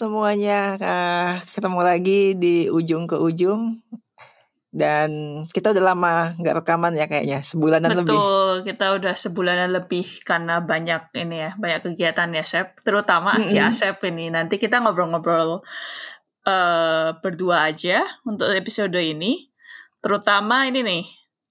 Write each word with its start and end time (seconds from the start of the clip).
Semuanya, 0.00 0.80
uh, 0.80 1.36
ketemu 1.52 1.80
lagi 1.84 2.32
di 2.32 2.72
ujung 2.72 3.04
ke 3.04 3.20
ujung 3.20 3.84
dan 4.72 5.44
kita 5.52 5.76
udah 5.76 5.92
lama 5.92 6.32
nggak 6.40 6.64
rekaman 6.64 6.96
ya 6.96 7.04
kayaknya 7.04 7.44
sebulanan 7.44 7.92
Betul, 7.92 8.00
lebih. 8.00 8.16
Betul, 8.16 8.52
kita 8.64 8.86
udah 8.96 9.14
sebulanan 9.20 9.68
lebih 9.76 10.08
karena 10.24 10.64
banyak 10.64 11.12
ini 11.20 11.36
ya, 11.44 11.50
banyak 11.52 11.84
kegiatan 11.84 12.32
ya, 12.32 12.44
Sep. 12.48 12.80
Terutama 12.80 13.36
mm 13.36 13.44
-hmm. 13.44 13.50
si 13.52 13.56
Asep 13.60 14.00
ini. 14.08 14.32
Nanti 14.32 14.56
kita 14.56 14.80
ngobrol-ngobrol 14.80 15.60
uh, 16.48 17.08
berdua 17.20 17.68
aja 17.68 18.00
untuk 18.24 18.48
episode 18.56 18.96
ini. 18.96 19.52
Terutama 20.00 20.64
ini 20.64 20.80
nih, 20.80 21.04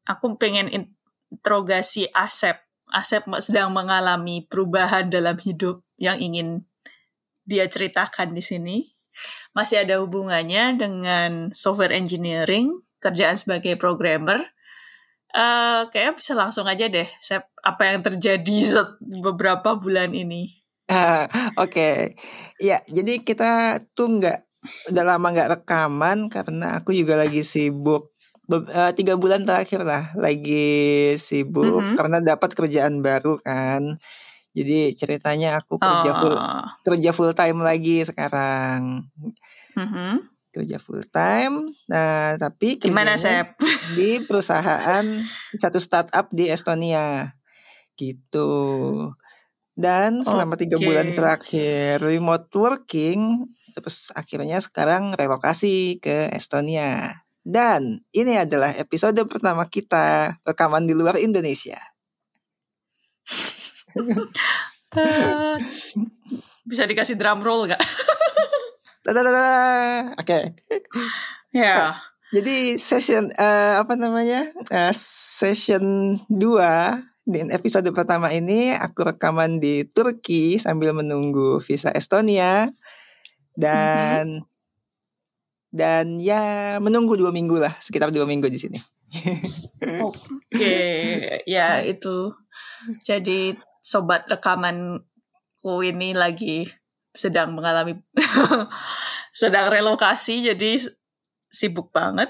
aku 0.09 0.41
pengen 0.41 0.73
interogasi 0.73 2.09
Asep. 2.17 2.57
Asep 2.89 3.29
sedang 3.45 3.69
mengalami 3.69 4.41
perubahan 4.49 5.13
dalam 5.13 5.37
hidup 5.37 5.85
yang 6.01 6.17
ingin 6.17 6.65
dia 7.49 7.65
ceritakan 7.65 8.37
di 8.37 8.45
sini. 8.45 8.77
Masih 9.57 9.81
ada 9.81 9.97
hubungannya 9.97 10.77
dengan 10.77 11.49
software 11.57 11.97
engineering 11.97 12.77
kerjaan 12.99 13.39
sebagai 13.39 13.79
programmer, 13.79 14.43
uh, 15.33 15.87
kayak 15.89 16.19
bisa 16.19 16.35
langsung 16.35 16.67
aja 16.67 16.85
deh, 16.91 17.07
Sep, 17.23 17.47
apa 17.63 17.95
yang 17.95 18.03
terjadi 18.03 18.85
beberapa 19.25 19.79
bulan 19.79 20.11
ini. 20.13 20.59
Uh, 20.91 21.25
Oke, 21.63 21.71
okay. 21.71 21.95
ya 22.59 22.83
jadi 22.85 23.23
kita 23.23 23.81
tuh 23.95 24.19
nggak 24.19 24.39
udah 24.91 25.03
lama 25.07 25.27
nggak 25.31 25.51
rekaman 25.59 26.27
karena 26.27 26.83
aku 26.83 26.91
juga 26.91 27.15
lagi 27.15 27.47
sibuk 27.47 28.11
uh, 28.51 28.91
tiga 28.91 29.15
bulan 29.15 29.47
terakhir 29.47 29.87
lah 29.87 30.11
lagi 30.19 31.15
sibuk 31.15 31.63
mm 31.63 31.79
-hmm. 31.79 31.95
karena 31.95 32.17
dapat 32.19 32.51
kerjaan 32.57 32.99
baru 32.99 33.39
kan. 33.39 34.01
Jadi 34.59 34.91
ceritanya 34.91 35.63
aku 35.63 35.79
kerja 35.79 36.11
full 36.19 36.35
oh. 36.35 36.67
kerja 36.83 37.09
full 37.15 37.31
time 37.31 37.59
lagi 37.63 38.03
sekarang. 38.03 39.07
Mm 39.79 39.87
-hmm 39.87 40.39
kerja 40.49 40.81
full 40.81 41.05
time. 41.09 41.77
Nah, 41.85 42.35
tapi 42.41 42.81
gimana 42.81 43.15
Sep? 43.15 43.57
Di 43.97 44.21
perusahaan 44.25 45.05
satu 45.55 45.77
startup 45.77 46.29
di 46.33 46.49
Estonia. 46.49 47.37
Gitu. 47.93 48.49
Dan 49.79 50.25
selama 50.27 50.59
tiga 50.59 50.75
okay. 50.75 50.85
bulan 50.91 51.07
terakhir 51.15 52.03
remote 52.03 52.51
working, 52.51 53.47
terus 53.71 54.11
akhirnya 54.11 54.59
sekarang 54.59 55.15
relokasi 55.15 56.03
ke 56.03 56.27
Estonia. 56.35 57.23
Dan 57.39 58.03
ini 58.11 58.35
adalah 58.35 58.75
episode 58.75 59.23
pertama 59.31 59.63
kita 59.71 60.35
rekaman 60.43 60.83
di 60.83 60.91
luar 60.91 61.15
Indonesia. 61.15 61.79
bisa 66.69 66.85
dikasih 66.85 67.17
drum 67.17 67.41
roll 67.41 67.69
gak? 67.69 67.79
Oke. 69.09 69.17
Okay. 70.21 70.43
Ya. 71.49 71.65
Yeah. 71.65 71.85
Jadi 72.29 72.77
session 72.77 73.33
uh, 73.33 73.81
apa 73.81 73.97
namanya? 73.97 74.53
Uh, 74.69 74.93
session 74.93 76.13
2 76.29 77.09
di 77.29 77.45
episode 77.53 77.85
pertama 77.93 78.33
ini 78.33 78.73
aku 78.73 79.05
rekaman 79.05 79.61
di 79.61 79.85
Turki 79.85 80.57
sambil 80.57 80.97
menunggu 80.97 81.61
visa 81.61 81.93
Estonia 81.93 82.73
dan 83.53 84.25
mm 84.25 84.41
-hmm. 84.41 84.49
dan 85.69 86.05
ya 86.17 86.41
menunggu 86.81 87.13
dua 87.13 87.29
minggu 87.29 87.61
lah 87.61 87.77
sekitar 87.81 88.09
dua 88.09 88.25
minggu 88.25 88.49
di 88.49 88.57
sini. 88.57 88.77
Oke, 90.05 90.53
okay. 90.53 91.41
ya 91.45 91.85
itu. 91.85 92.33
Jadi 93.05 93.53
sobat 93.79 94.27
rekamanku 94.27 95.75
ini 95.83 96.13
lagi 96.13 96.69
sedang 97.13 97.57
mengalami 97.57 97.97
sedang 99.41 99.67
relokasi 99.71 100.45
jadi 100.53 100.79
sibuk 101.49 101.89
banget. 101.89 102.29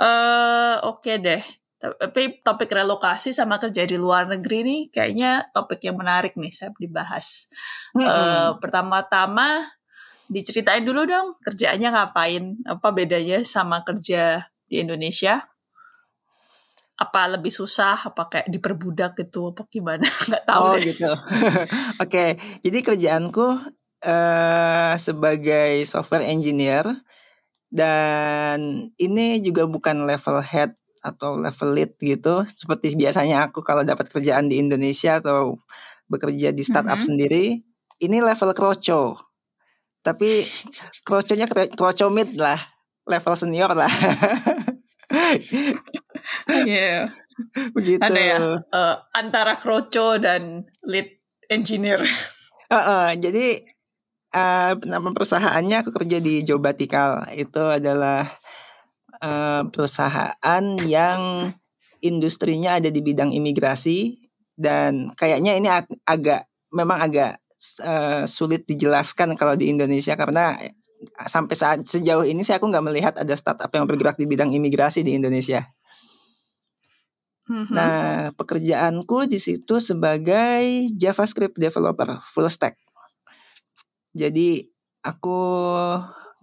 uh, 0.00 0.76
Oke 0.86 1.16
okay 1.16 1.16
deh. 1.18 1.42
Tapi 1.80 2.44
topik 2.44 2.68
relokasi 2.76 3.32
sama 3.32 3.56
kerja 3.56 3.88
di 3.88 3.96
luar 3.96 4.28
negeri 4.28 4.60
nih 4.68 4.82
kayaknya 4.92 5.48
topik 5.56 5.80
yang 5.80 5.96
menarik 5.96 6.36
nih 6.36 6.52
saya 6.52 6.76
dibahas. 6.76 7.48
Mm 7.96 8.04
-hmm. 8.04 8.08
uh, 8.08 8.50
pertama-tama 8.60 9.64
diceritain 10.28 10.84
dulu 10.84 11.08
dong 11.08 11.40
kerjaannya 11.40 11.88
ngapain? 11.88 12.44
Apa 12.68 12.92
bedanya 12.92 13.40
sama 13.48 13.80
kerja 13.80 14.44
di 14.68 14.84
Indonesia? 14.84 15.48
Apa 17.00 17.32
lebih 17.32 17.48
susah 17.48 17.96
apa 17.96 18.28
kayak 18.28 18.52
diperbudak 18.52 19.16
gitu 19.16 19.56
apa 19.56 19.64
gimana 19.72 20.04
nggak 20.28 20.44
tahu 20.44 20.64
oh 20.68 20.76
deh. 20.76 20.92
gitu 20.92 21.08
oke 21.08 21.64
okay. 21.96 22.36
jadi 22.60 22.78
kerjaanku 22.84 23.56
uh, 24.04 24.92
sebagai 25.00 25.80
software 25.88 26.28
engineer 26.28 26.84
dan 27.72 28.92
ini 29.00 29.40
juga 29.40 29.64
bukan 29.64 30.04
level 30.04 30.44
head 30.44 30.76
atau 31.00 31.40
level 31.40 31.72
lead 31.72 31.96
gitu 31.96 32.44
seperti 32.44 32.92
biasanya 32.92 33.48
aku 33.48 33.64
kalau 33.64 33.80
dapat 33.80 34.12
kerjaan 34.12 34.52
di 34.52 34.60
Indonesia 34.60 35.24
atau 35.24 35.56
bekerja 36.12 36.52
di 36.52 36.60
startup 36.60 37.00
mm 37.00 37.00
-hmm. 37.00 37.08
sendiri 37.08 37.44
ini 38.04 38.16
level 38.20 38.52
kroco 38.52 39.16
tapi 40.04 40.44
kroconya 41.08 41.48
kroco 41.48 42.12
mid 42.12 42.36
lah 42.36 42.60
level 43.08 43.34
senior 43.40 43.72
lah 43.72 43.88
Iya. 46.50 46.66
yeah. 46.66 47.00
Begitu. 47.76 48.02
Ada 48.02 48.20
ya 48.20 48.38
uh, 48.60 48.96
antara 49.16 49.56
kroco 49.56 50.20
dan 50.20 50.68
lead 50.84 51.20
engineer. 51.48 52.02
Uh, 52.70 52.78
uh, 52.78 53.08
jadi 53.18 53.66
uh, 54.30 54.78
nama 54.86 55.10
perusahaannya 55.10 55.82
aku 55.82 55.90
kerja 55.90 56.22
di 56.22 56.46
Jobatikal. 56.46 57.26
Itu 57.34 57.66
adalah 57.66 58.22
uh, 59.18 59.66
perusahaan 59.74 60.64
yang 60.86 61.50
industrinya 61.98 62.78
ada 62.78 62.94
di 62.94 63.02
bidang 63.02 63.34
imigrasi 63.34 64.22
dan 64.54 65.10
kayaknya 65.18 65.58
ini 65.58 65.66
ag 65.66 65.90
agak 66.06 66.46
memang 66.70 67.10
agak 67.10 67.42
uh, 67.82 68.22
sulit 68.30 68.70
dijelaskan 68.70 69.34
kalau 69.34 69.58
di 69.58 69.66
Indonesia 69.66 70.14
karena 70.14 70.54
sampai 71.26 71.54
saat 71.56 71.78
sejauh 71.82 72.22
ini 72.22 72.44
sih 72.44 72.54
aku 72.54 72.68
nggak 72.68 72.84
melihat 72.84 73.14
ada 73.18 73.34
startup 73.34 73.72
yang 73.72 73.88
bergerak 73.88 74.14
di 74.14 74.30
bidang 74.30 74.54
imigrasi 74.54 75.02
di 75.02 75.16
Indonesia. 75.16 75.64
Mm-hmm. 77.50 77.74
Nah, 77.74 78.30
pekerjaanku 78.38 79.26
di 79.26 79.42
situ 79.42 79.82
sebagai 79.82 80.86
JavaScript 80.94 81.58
developer 81.58 82.22
full 82.30 82.46
stack. 82.46 82.78
Jadi 84.14 84.70
aku 85.02 85.42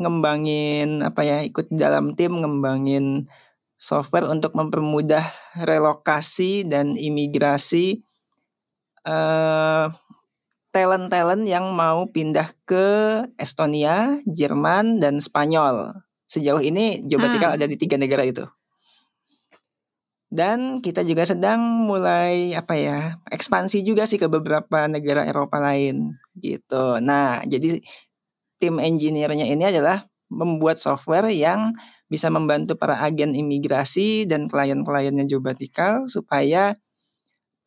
ngembangin 0.04 1.00
apa 1.00 1.24
ya, 1.24 1.38
ikut 1.48 1.72
dalam 1.72 2.12
tim 2.20 2.44
ngembangin 2.44 3.32
software 3.80 4.28
untuk 4.28 4.52
mempermudah 4.52 5.24
relokasi 5.64 6.68
dan 6.68 7.00
imigrasi 7.00 8.04
uh, 9.08 9.88
talent-talent 10.76 11.48
yang 11.48 11.72
mau 11.72 12.04
pindah 12.12 12.52
ke 12.68 12.86
Estonia, 13.40 14.20
Jerman, 14.28 15.00
dan 15.00 15.24
Spanyol. 15.24 16.04
Sejauh 16.28 16.60
ini 16.60 17.00
Jobatikal 17.08 17.56
hmm. 17.56 17.58
ada 17.64 17.66
di 17.72 17.80
tiga 17.80 17.96
negara 17.96 18.28
itu. 18.28 18.44
Dan 20.28 20.84
kita 20.84 21.08
juga 21.08 21.24
sedang 21.24 21.88
mulai 21.88 22.52
apa 22.52 22.76
ya 22.76 23.16
ekspansi 23.32 23.80
juga 23.80 24.04
sih 24.04 24.20
ke 24.20 24.28
beberapa 24.28 24.92
negara 24.92 25.24
Eropa 25.24 25.56
lain 25.64 26.20
gitu. 26.36 27.00
Nah 27.00 27.44
jadi 27.48 27.80
tim 28.60 28.76
engineer-nya 28.82 29.48
ini 29.48 29.72
adalah 29.72 30.04
membuat 30.28 30.84
software 30.84 31.32
yang 31.32 31.72
bisa 32.12 32.28
membantu 32.28 32.76
para 32.76 33.00
agen 33.04 33.32
imigrasi 33.36 34.28
dan 34.28 34.48
klien-kliennya 34.48 35.28
Jobatikal 35.28 36.08
supaya 36.12 36.76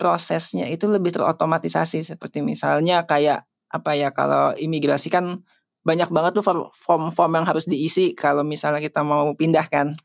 prosesnya 0.01 0.65
itu 0.69 0.89
lebih 0.89 1.13
terotomatisasi 1.13 2.01
seperti 2.05 2.41
misalnya 2.41 3.05
kayak 3.05 3.45
apa 3.69 3.93
ya 3.95 4.09
kalau 4.11 4.57
imigrasi 4.57 5.13
kan 5.13 5.45
banyak 5.81 6.09
banget 6.13 6.37
tuh 6.37 6.45
form-form 6.77 7.41
yang 7.41 7.47
harus 7.49 7.65
diisi 7.65 8.13
kalau 8.13 8.45
misalnya 8.45 8.85
kita 8.85 9.01
mau 9.01 9.33
pindah 9.33 9.65
kan. 9.69 9.97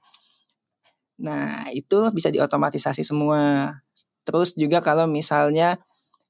Nah, 1.22 1.72
itu 1.72 2.12
bisa 2.12 2.28
diotomatisasi 2.32 3.06
semua. 3.06 3.72
Terus 4.28 4.58
juga 4.58 4.82
kalau 4.84 5.08
misalnya 5.08 5.80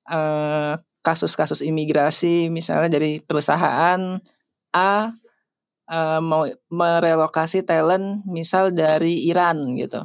kasus 0.05 1.33
kasus-kasus 1.33 1.65
imigrasi 1.65 2.49
misalnya 2.49 2.97
dari 2.97 3.17
perusahaan 3.21 4.21
A 4.73 4.93
uh, 5.89 6.21
mau 6.21 6.45
merelokasi 6.69 7.65
talent 7.65 8.25
misal 8.29 8.73
dari 8.73 9.25
Iran 9.29 9.77
gitu. 9.77 10.01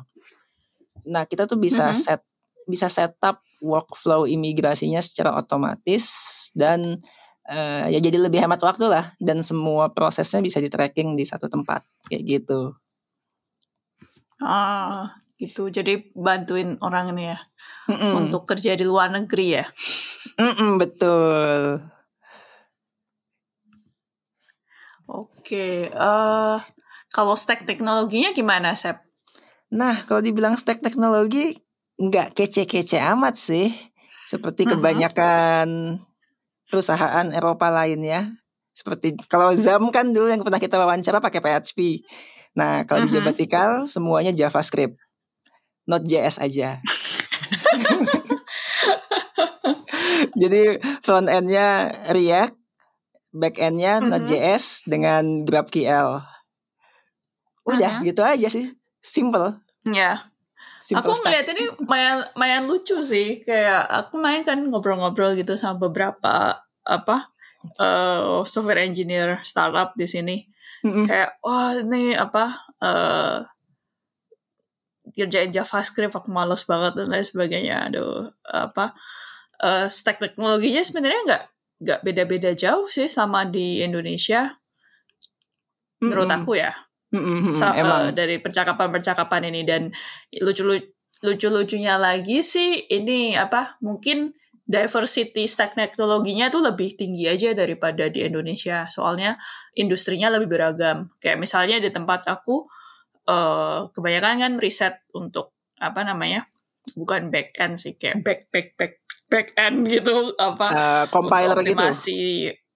Nah, 1.08 1.24
kita 1.24 1.48
tuh 1.48 1.56
bisa 1.60 1.92
mm 1.92 1.94
-hmm. 1.96 2.04
set 2.04 2.20
bisa 2.68 2.86
setup 2.92 3.40
workflow 3.60 4.24
imigrasinya 4.24 5.00
secara 5.04 5.36
otomatis 5.36 6.06
dan 6.56 7.00
uh, 7.48 7.86
ya 7.90 7.98
jadi 8.00 8.16
lebih 8.20 8.40
hemat 8.40 8.60
waktu 8.62 8.88
lah 8.88 9.12
dan 9.20 9.44
semua 9.44 9.92
prosesnya 9.92 10.40
bisa 10.40 10.62
di 10.62 10.70
tracking 10.72 11.16
di 11.18 11.24
satu 11.26 11.48
tempat 11.48 11.84
kayak 12.08 12.24
gitu. 12.24 12.76
Ah, 14.40 15.20
gitu. 15.36 15.68
Jadi 15.68 16.12
bantuin 16.16 16.76
orang 16.80 17.12
ini 17.16 17.32
ya 17.32 17.38
mm 17.88 17.96
-mm. 17.96 18.12
untuk 18.24 18.48
kerja 18.48 18.76
di 18.76 18.84
luar 18.84 19.12
negeri 19.12 19.46
ya. 19.60 19.64
Mm 20.36 20.54
-mm, 20.56 20.70
betul. 20.80 21.60
Oke, 25.10 25.90
eh 25.90 26.58
kalau 27.10 27.34
stack 27.34 27.66
teknologinya 27.66 28.30
gimana, 28.30 28.78
Sep? 28.78 29.02
Nah, 29.74 30.06
kalau 30.06 30.22
dibilang 30.22 30.54
stack 30.54 30.78
teknologi 30.78 31.58
nggak 31.98 32.38
kece-kece 32.38 33.02
amat 33.14 33.34
sih. 33.34 33.68
Seperti 34.30 34.62
kebanyakan 34.62 35.98
perusahaan 36.70 37.26
Eropa 37.34 37.66
lainnya. 37.74 38.30
Seperti 38.70 39.18
kalau 39.26 39.50
Zam 39.58 39.90
kan 39.90 40.14
dulu 40.14 40.30
yang 40.30 40.40
pernah 40.46 40.62
kita 40.62 40.78
wawancara 40.78 41.18
pakai 41.18 41.42
PHP. 41.42 41.78
Nah, 42.56 42.82
kalau 42.84 43.06
di 43.06 43.14
Mhm. 43.14 43.16
Jabatikal 43.22 43.70
semuanya 43.86 44.32
JavaScript. 44.34 44.98
Node.js 45.86 46.38
aja. 46.38 46.78
Jadi 50.40 50.78
front 51.02 51.26
end-nya 51.26 51.90
React, 52.10 52.54
back 53.32 53.56
end-nya 53.58 54.00
Mhm. 54.00 54.08
Node.js 54.10 54.64
dengan 54.86 55.44
GraphQL. 55.46 56.22
Udah, 57.66 57.92
Mhm. 58.00 58.04
gitu 58.06 58.22
aja 58.22 58.48
sih. 58.50 58.70
Simple. 59.00 59.56
Ya, 59.88 60.28
Simple 60.84 61.08
aku 61.08 61.24
ngeliat 61.24 61.46
ini 61.48 61.62
lumayan, 61.80 62.20
lumayan 62.36 62.64
lucu 62.68 63.00
sih. 63.00 63.40
Kayak 63.40 63.88
aku 63.88 64.20
main 64.20 64.44
kan 64.44 64.60
ngobrol-ngobrol 64.60 65.32
gitu 65.38 65.56
sama 65.56 65.88
beberapa 65.88 66.60
apa 66.84 67.16
eh 67.76 68.40
software 68.48 68.80
engineer 68.84 69.40
startup 69.44 69.92
di 69.96 70.04
sini. 70.08 70.36
Mm-mm. 70.80 71.04
Kayak, 71.04 71.36
wah 71.44 71.76
ini 71.76 72.16
apa 72.16 72.44
eh 72.80 73.36
kerjain 75.16 75.50
JavaScript 75.52 76.14
aku 76.14 76.30
males 76.30 76.62
banget 76.64 76.92
dan 76.96 77.06
lain 77.10 77.26
sebagainya. 77.26 77.90
Aduh, 77.90 78.30
apa 78.46 78.94
eh 79.60 79.86
stack 79.92 80.16
teknologinya 80.22 80.80
sebenarnya 80.80 81.20
nggak 81.26 81.44
nggak 81.80 82.00
beda-beda 82.04 82.50
jauh 82.56 82.88
sih 82.88 83.08
sama 83.08 83.44
di 83.48 83.80
Indonesia 83.84 84.56
menurut 86.00 86.28
Mm-mm. 86.28 86.44
aku 86.44 86.52
ya. 86.56 86.72
Sa- 87.58 87.74
Emang. 87.74 88.14
dari 88.14 88.38
percakapan-percakapan 88.38 89.50
ini 89.50 89.66
dan 89.66 89.90
lucu 90.40 90.62
lucu-lucunya 91.20 91.98
lagi 92.00 92.40
sih 92.40 92.86
ini 92.88 93.34
apa 93.36 93.76
mungkin 93.84 94.32
diversity 94.70 95.50
stack 95.50 95.74
teknologinya 95.74 96.46
tuh 96.46 96.62
lebih 96.62 96.94
tinggi 96.94 97.26
aja 97.26 97.50
daripada 97.50 98.06
di 98.06 98.22
Indonesia. 98.22 98.86
Soalnya 98.86 99.34
industrinya 99.74 100.30
lebih 100.30 100.46
beragam. 100.46 101.10
Kayak 101.18 101.42
misalnya 101.42 101.82
di 101.82 101.90
tempat 101.90 102.30
aku 102.30 102.70
eh 103.26 103.78
kebanyakan 103.90 104.36
kan 104.38 104.52
riset 104.62 104.94
untuk 105.12 105.58
apa 105.76 106.06
namanya 106.06 106.46
bukan 106.96 107.28
back 107.28 107.52
end 107.60 107.76
sih 107.76 107.94
kayak 107.94 108.24
back 108.24 108.48
back 108.48 108.74
back 108.78 108.94
back 109.28 109.48
end 109.58 109.86
gitu 109.86 110.32
apa 110.40 110.66
Eh, 110.72 111.04
compiler 111.12 111.58
gitu. 111.60 111.76
optimasi 111.76 112.20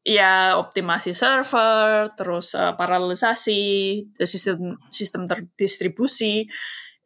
ya 0.04 0.60
optimasi 0.60 1.16
server 1.16 2.12
terus 2.12 2.52
uh, 2.52 2.76
paralelisasi 2.76 3.62
sistem 4.20 4.76
sistem 4.92 5.24
terdistribusi. 5.24 6.44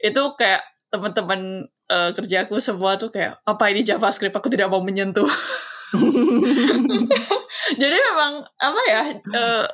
Itu 0.01 0.35
kayak 0.35 0.67
teman-teman 0.91 1.71
uh, 1.89 2.11
kerjaku 2.13 2.61
semua 2.61 3.01
tuh 3.01 3.13
kayak 3.13 3.41
apa 3.45 3.65
ini 3.73 3.85
JavaScript? 3.85 4.37
Aku 4.37 4.49
tidak 4.53 4.73
mau 4.73 4.81
menyentuh. 4.81 5.29
Jadi 7.81 7.97
memang 7.97 8.45
apa 8.61 8.83
ya 8.89 9.03
uh, 9.17 9.67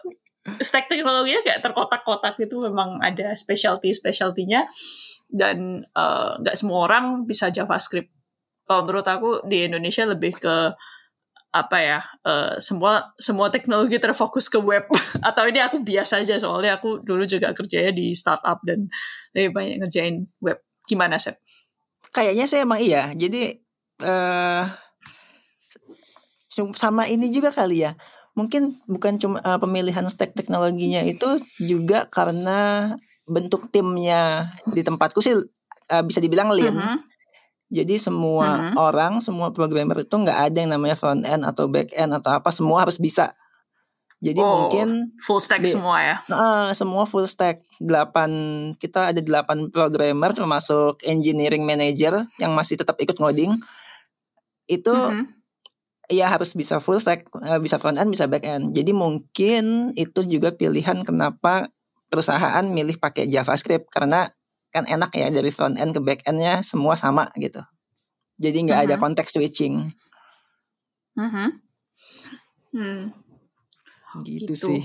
stack 0.63 0.87
teknologinya 0.87 1.43
kayak 1.43 1.63
terkotak-kotak 1.63 2.39
itu 2.39 2.55
memang 2.63 3.03
ada 3.03 3.35
specialty 3.35 3.91
specialty-nya. 3.91 4.67
Dan 5.29 5.83
uh, 5.99 6.39
nggak 6.39 6.55
semua 6.55 6.87
orang 6.87 7.27
bisa 7.27 7.51
JavaScript. 7.51 8.11
Kalau 8.65 8.87
menurut 8.87 9.05
aku 9.05 9.31
di 9.45 9.69
Indonesia 9.69 10.09
lebih 10.09 10.41
ke 10.41 10.73
apa 11.55 11.79
ya 11.79 12.03
eh, 12.27 12.59
semua 12.59 13.15
semua 13.15 13.47
teknologi 13.47 13.95
terfokus 14.03 14.51
ke 14.51 14.59
web. 14.59 14.91
Atau 15.29 15.47
ini 15.47 15.63
aku 15.63 15.87
biasa 15.87 16.27
aja 16.27 16.35
soalnya 16.43 16.83
aku 16.83 17.07
dulu 17.07 17.23
juga 17.31 17.55
kerjanya 17.55 17.95
di 17.95 18.11
startup 18.11 18.59
dan 18.67 18.91
lebih 19.31 19.55
banyak 19.55 19.87
ngerjain 19.87 20.27
web. 20.43 20.59
Gimana 20.85 21.17
Seth? 21.17 21.39
Kayaknya 22.15 22.45
sih 22.47 22.63
emang 22.63 22.79
iya. 22.79 23.11
Jadi 23.13 23.59
eh 24.01 24.65
cum- 26.55 26.77
sama 26.79 27.11
ini 27.11 27.29
juga 27.35 27.51
kali 27.51 27.83
ya. 27.83 27.99
Mungkin 28.35 28.83
bukan 28.87 29.19
cuma 29.19 29.39
eh, 29.43 29.59
pemilihan 29.59 30.07
stack 30.07 30.35
teknologinya 30.35 31.03
itu 31.03 31.27
juga 31.59 32.07
karena 32.11 32.95
bentuk 33.27 33.71
timnya 33.71 34.51
di 34.71 34.83
tempatku 34.83 35.19
sih 35.19 35.35
eh, 35.91 36.05
bisa 36.07 36.19
dibilang 36.23 36.51
lean. 36.55 36.75
Mhm. 36.79 36.97
Jadi 37.75 37.99
semua 37.99 38.71
Mhm. 38.71 38.75
orang, 38.79 39.13
semua 39.19 39.51
programmer 39.51 40.07
itu 40.07 40.15
nggak 40.15 40.39
ada 40.51 40.57
yang 40.63 40.71
namanya 40.71 40.95
front 40.95 41.27
end 41.27 41.43
atau 41.43 41.67
back 41.67 41.91
end 41.97 42.15
atau 42.15 42.31
apa, 42.31 42.55
semua 42.55 42.87
harus 42.87 43.01
bisa. 43.03 43.35
Jadi 44.25 44.41
Oh, 44.41 44.73
mungkin 44.73 45.13
full 45.21 45.37
stack 45.37 45.61
Di- 45.61 45.69
semua 45.69 46.01
ya? 46.01 46.17
Nah, 46.33 46.73
semua 46.73 47.05
full 47.05 47.29
stack. 47.29 47.61
8 47.77 48.73
kita 48.81 49.13
ada 49.13 49.21
8 49.21 49.69
programmer 49.69 50.33
termasuk 50.33 51.05
engineering 51.05 51.69
manager 51.69 52.25
yang 52.41 52.57
masih 52.57 52.81
tetap 52.81 52.97
ikut 52.97 53.21
ngoding. 53.21 53.61
Itu 54.65 54.97
Mhm. 54.97 55.29
ya 56.09 56.33
harus 56.33 56.57
bisa 56.57 56.81
full 56.81 56.97
stack, 56.97 57.29
eh, 57.45 57.61
bisa 57.61 57.77
front 57.77 58.01
end, 58.01 58.09
bisa 58.09 58.25
back 58.25 58.49
end. 58.49 58.73
Jadi 58.73 58.97
mungkin 58.97 59.93
itu 59.93 60.25
juga 60.25 60.57
pilihan 60.57 61.05
kenapa 61.05 61.69
perusahaan 62.09 62.65
milih 62.65 62.97
pakai 62.97 63.29
JavaScript 63.29 63.93
karena 63.93 64.33
kan 64.71 64.89
enak 64.89 65.13
ya 65.13 65.29
dari 65.29 65.53
front 65.53 65.77
end 65.77 65.93
ke 65.93 66.01
back 66.01 66.25
endnya 66.25 66.65
semua 66.65 66.97
sama 66.97 67.29
gitu. 67.37 67.61
Jadi 68.41 68.57
nggak 68.65 68.81
ada 68.89 68.97
Mhm. 68.97 69.03
context 69.05 69.37
switching 69.37 69.93
Mhm. 71.15 71.49
Hmm. 72.75 73.03
Gitu, 74.23 74.55
Gitu. 74.55 74.55
sih. 74.55 74.83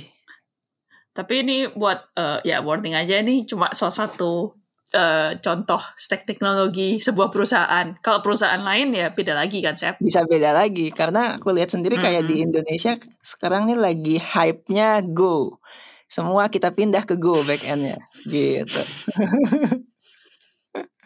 Tapi 1.13 1.43
ini 1.43 1.67
buat 1.69 1.99
eh, 2.15 2.39
ya 2.47 2.63
warning 2.63 2.95
aja 2.95 3.19
nih 3.19 3.43
cuma 3.43 3.69
salah 3.75 3.91
satu 4.07 4.55
eh, 4.95 5.35
contoh 5.43 5.81
stack 5.99 6.23
teknologi 6.25 6.97
sebuah 6.97 7.29
perusahaan. 7.29 7.93
Kalau 7.99 8.23
perusahaan 8.23 8.61
lain 8.63 8.95
ya 8.95 9.11
beda 9.11 9.35
lagi 9.35 9.59
kan, 9.59 9.75
Sep? 9.75 9.99
Bisa 9.99 10.23
beda 10.25 10.55
lagi 10.55 10.89
karena 10.95 11.35
aku 11.37 11.51
lihat 11.53 11.75
sendiri 11.75 11.99
kayak 11.99 12.25
di 12.25 12.41
Indonesia 12.47 12.95
sekarang 13.21 13.67
nih 13.69 13.77
lagi 13.77 14.15
hype-nya 14.17 15.03
Go. 15.05 15.59
Semua 16.09 16.49
kita 16.49 16.73
pindah 16.73 17.05
ke 17.05 17.19
Go 17.19 17.43
back 17.45 17.61
end-nya 17.67 17.99
gitu. 18.25 18.81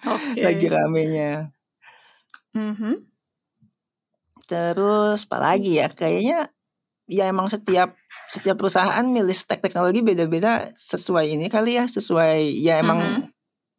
Oke. 0.03 0.39
Lagi 0.43 0.67
ramenya. 0.67 1.51
Mhm. 2.53 3.07
Terus 4.47 5.23
apa 5.27 5.37
lagi 5.39 5.79
ya? 5.79 5.87
Kayaknya 5.87 6.51
ya 7.09 7.27
emang 7.27 7.51
setiap 7.51 7.95
setiap 8.31 8.55
perusahaan 8.57 9.03
milih 9.03 9.35
stack 9.35 9.59
teknologi 9.61 9.99
beda-beda 10.01 10.71
sesuai 10.79 11.35
ini 11.35 11.51
kali 11.51 11.75
ya, 11.79 11.85
sesuai 11.87 12.63
ya 12.63 12.79
emang 12.79 12.99
Mhm. 12.99 13.23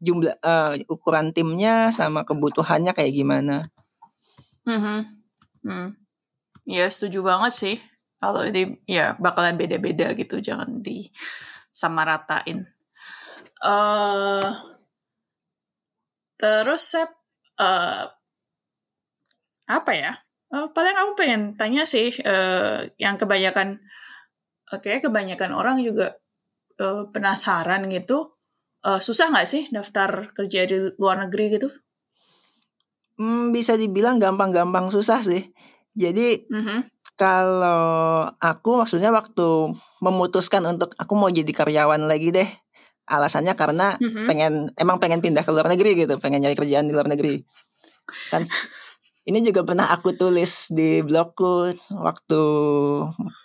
jumlah 0.05 0.37
eh, 0.37 0.73
ukuran 0.91 1.33
timnya 1.33 1.89
sama 1.91 2.23
kebutuhannya 2.29 2.93
kayak 2.93 3.15
gimana. 3.17 3.65
Mhm. 4.69 4.99
Hmm. 5.65 5.89
Ya 6.65 6.89
setuju 6.89 7.25
banget 7.25 7.53
sih. 7.57 7.77
Kalau 8.21 8.41
ini 8.45 8.81
ya 8.89 9.17
bakalan 9.21 9.57
beda-beda 9.57 10.13
gitu, 10.17 10.41
jangan 10.41 10.81
disamaratain. 10.81 12.69
eh 13.65 14.49
terus 16.37 16.83
Sep, 16.93 17.09
eh 17.57 18.05
apa 19.65 19.93
ya? 19.97 20.13
Eh, 20.55 20.67
paling 20.71 20.95
aku 20.95 21.13
pengen 21.19 21.59
tanya 21.59 21.83
sih, 21.83 22.15
eh 22.23 22.95
yang 23.03 23.19
kebanyakan, 23.19 23.83
oke 24.71 24.93
kebanyakan 25.03 25.51
orang 25.51 25.83
juga 25.83 26.15
eh, 26.79 27.03
penasaran 27.11 27.87
gitu. 27.91 28.31
eh, 28.85 29.01
susah 29.01 29.33
nggak 29.33 29.49
sih 29.49 29.63
daftar 29.73 30.31
kerja 30.37 30.69
di 30.69 30.77
luar 31.01 31.17
negeri 31.25 31.57
gitu? 31.57 31.69
Hmm, 33.17 33.49
bisa 33.49 33.79
dibilang 33.81 34.21
gampang-gampang 34.21 34.93
susah 34.93 35.21
sih. 35.25 35.51
Jadi 35.97 36.47
Mhm. 36.51 36.79
Kalau 37.15 38.27
aku 38.43 38.83
maksudnya 38.83 39.15
waktu 39.15 39.71
memutuskan 40.03 40.67
untuk 40.67 40.99
aku 40.99 41.15
mau 41.15 41.31
jadi 41.31 41.47
karyawan 41.47 42.11
lagi 42.11 42.35
deh. 42.35 42.49
Alasannya 43.07 43.55
karena 43.55 43.95
Mhm. 44.03 44.27
pengen 44.27 44.53
emang 44.75 44.99
pengen 44.99 45.23
pindah 45.23 45.47
ke 45.47 45.55
luar 45.55 45.71
negeri 45.71 45.95
gitu, 45.95 46.19
pengen 46.19 46.43
nyari 46.43 46.59
kerjaan 46.59 46.91
di 46.91 46.93
luar 46.97 47.07
negeri. 47.07 47.39
Kan 48.35 48.43
ini 49.25 49.39
juga 49.41 49.65
pernah 49.65 49.89
aku 49.89 50.13
tulis 50.17 50.69
di 50.69 51.01
blogku 51.01 51.73
waktu 51.97 52.43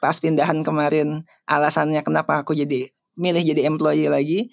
pas 0.03 0.15
pindahan 0.19 0.59
kemarin. 0.63 1.23
Alasannya 1.47 2.03
kenapa 2.03 2.43
aku 2.43 2.51
jadi 2.55 2.91
milih 3.19 3.43
jadi 3.43 3.67
employee 3.67 4.11
lagi 4.11 4.51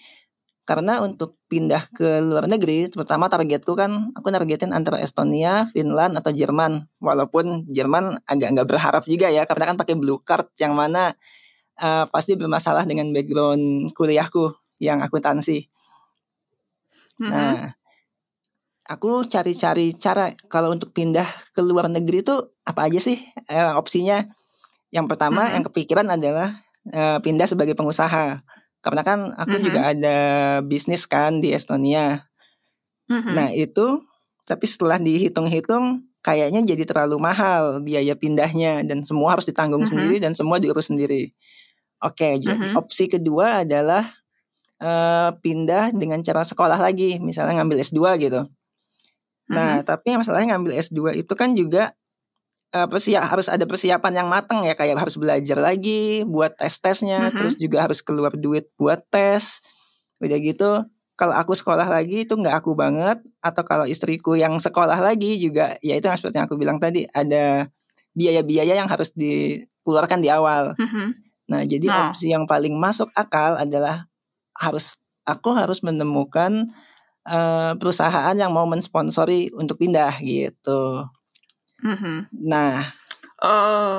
karena 0.66 0.98
untuk 0.98 1.38
pindah 1.46 1.78
ke 1.94 2.18
luar 2.26 2.50
negeri, 2.50 2.90
terutama 2.90 3.30
targetku 3.30 3.78
kan 3.78 4.10
aku 4.18 4.34
nargetin 4.34 4.74
antara 4.74 4.98
Estonia, 4.98 5.70
Finland 5.70 6.18
atau 6.18 6.34
Jerman. 6.34 6.90
Walaupun 6.98 7.70
Jerman 7.70 8.18
agak 8.26 8.50
nggak 8.50 8.68
berharap 8.74 9.06
juga 9.06 9.30
ya, 9.30 9.46
karena 9.46 9.70
kan 9.70 9.76
pakai 9.78 9.94
blue 9.94 10.18
card 10.26 10.50
yang 10.58 10.74
mana 10.74 11.14
eh, 11.78 12.04
pasti 12.10 12.34
bermasalah 12.34 12.82
dengan 12.82 13.14
background 13.14 13.94
kuliahku 13.94 14.58
yang 14.82 15.06
akuntansi. 15.06 15.70
Mhm. 17.22 17.30
Nah, 17.30 17.78
aku 18.86 19.26
cari-cari 19.26 19.92
cara 19.94 20.30
kalau 20.50 20.72
untuk 20.74 20.90
pindah 20.94 21.26
ke 21.54 21.60
luar 21.62 21.90
negeri 21.90 22.22
itu 22.22 22.34
apa 22.66 22.86
aja 22.86 22.98
sih 23.02 23.18
eh, 23.50 23.72
opsinya? 23.74 24.24
Yang 24.94 25.06
pertama 25.12 25.46
Mhm. 25.46 25.52
yang 25.58 25.64
kepikiran 25.66 26.08
adalah 26.08 26.48
uh, 26.94 27.18
pindah 27.20 27.46
sebagai 27.50 27.74
pengusaha. 27.74 28.40
Karena 28.80 29.02
kan 29.02 29.34
aku 29.34 29.58
Mhm. 29.58 29.64
juga 29.66 29.80
ada 29.90 30.18
bisnis 30.62 31.04
kan 31.10 31.42
di 31.42 31.50
Estonia. 31.50 32.30
Mhm. 33.10 33.32
Nah, 33.34 33.48
itu 33.54 34.02
tapi 34.46 34.64
setelah 34.70 34.98
dihitung-hitung 35.02 36.06
kayaknya 36.22 36.62
jadi 36.62 36.82
terlalu 36.86 37.18
mahal 37.22 37.82
biaya 37.82 38.14
pindahnya 38.14 38.82
dan 38.86 39.02
semua 39.02 39.34
harus 39.34 39.46
ditanggung 39.46 39.82
Mhm. 39.86 39.90
sendiri 39.90 40.16
dan 40.22 40.32
semua 40.34 40.58
diurus 40.62 40.90
sendiri. 40.90 41.34
Oke, 42.02 42.38
jadi 42.38 42.54
Mhm. 42.70 42.78
opsi 42.78 43.10
kedua 43.10 43.66
adalah 43.66 44.06
eh, 44.76 45.30
pindah 45.40 45.88
dengan 45.96 46.20
cara 46.20 46.44
sekolah 46.44 46.76
lagi, 46.76 47.16
misalnya 47.16 47.64
ngambil 47.64 47.80
S2 47.80 48.12
gitu. 48.20 48.44
Nah, 49.50 49.80
Mhm. 49.82 49.86
tapi 49.86 50.08
masalahnya 50.18 50.56
ngambil 50.56 50.72
S2 50.78 51.14
itu 51.14 51.32
kan 51.38 51.54
juga 51.56 51.92
eh, 52.74 52.84
persia- 52.90 53.24
harus 53.24 53.48
ada 53.48 53.64
persiapan 53.64 54.12
yang 54.24 54.28
matang 54.28 54.60
ya, 54.66 54.74
kayak 54.76 54.98
harus 55.00 55.16
belajar 55.16 55.56
lagi 55.62 56.26
buat 56.28 56.52
tes-tesnya, 56.60 57.32
Mhm. 57.32 57.36
terus 57.38 57.54
juga 57.56 57.86
harus 57.88 58.04
keluar 58.04 58.34
duit 58.36 58.68
buat 58.76 59.00
tes. 59.08 59.62
Udah 60.20 60.36
gitu, 60.42 60.70
kalau 61.16 61.32
aku 61.38 61.56
sekolah 61.56 61.88
lagi 61.88 62.26
itu 62.28 62.34
nggak 62.36 62.60
aku 62.64 62.76
banget, 62.76 63.22
atau 63.40 63.62
kalau 63.64 63.86
istriku 63.88 64.36
yang 64.36 64.58
sekolah 64.60 64.98
lagi 65.00 65.38
juga, 65.40 65.78
ya 65.80 65.96
itu 65.96 66.04
yang 66.10 66.18
seperti 66.20 66.36
yang 66.42 66.46
aku 66.50 66.58
bilang 66.60 66.76
tadi, 66.82 67.06
ada 67.16 67.70
biaya-biaya 68.12 68.74
yang 68.76 68.90
harus 68.90 69.08
dikeluarkan 69.16 70.20
di 70.20 70.28
awal. 70.28 70.74
Mhm. 70.76 71.06
Nah, 71.48 71.62
jadi 71.64 71.86
Oh. 71.88 72.10
opsi 72.12 72.34
yang 72.34 72.44
paling 72.44 72.74
masuk 72.76 73.08
akal 73.16 73.56
adalah 73.56 74.10
harus 74.58 74.98
aku 75.24 75.54
harus 75.56 75.80
menemukan 75.86 76.66
eh, 77.26 77.72
perusahaan 77.78 78.36
yang 78.38 78.50
mau 78.54 78.64
mensponsori 78.70 79.50
untuk 79.52 79.76
pindah 79.82 80.16
gitu. 80.22 81.06
Mhm. 81.82 82.30
Nah, 82.46 82.86
Eh, 83.36 83.96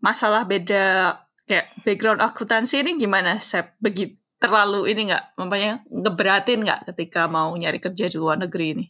masalah 0.00 0.48
beda 0.48 1.12
kayak 1.44 1.84
background 1.84 2.24
akuntansi 2.24 2.80
ini 2.80 2.96
gimana, 2.96 3.36
Sep? 3.36 3.76
Begitu 3.84 4.16
terlalu 4.38 4.88
ini 4.94 5.10
nggak, 5.12 5.34
mamanya 5.36 5.82
ngeberatin 5.90 6.62
nggak 6.64 6.94
ketika 6.94 7.26
mau 7.26 7.50
nyari 7.58 7.82
kerja 7.82 8.06
di 8.06 8.16
luar 8.16 8.38
negeri 8.38 8.66
ini? 8.78 8.86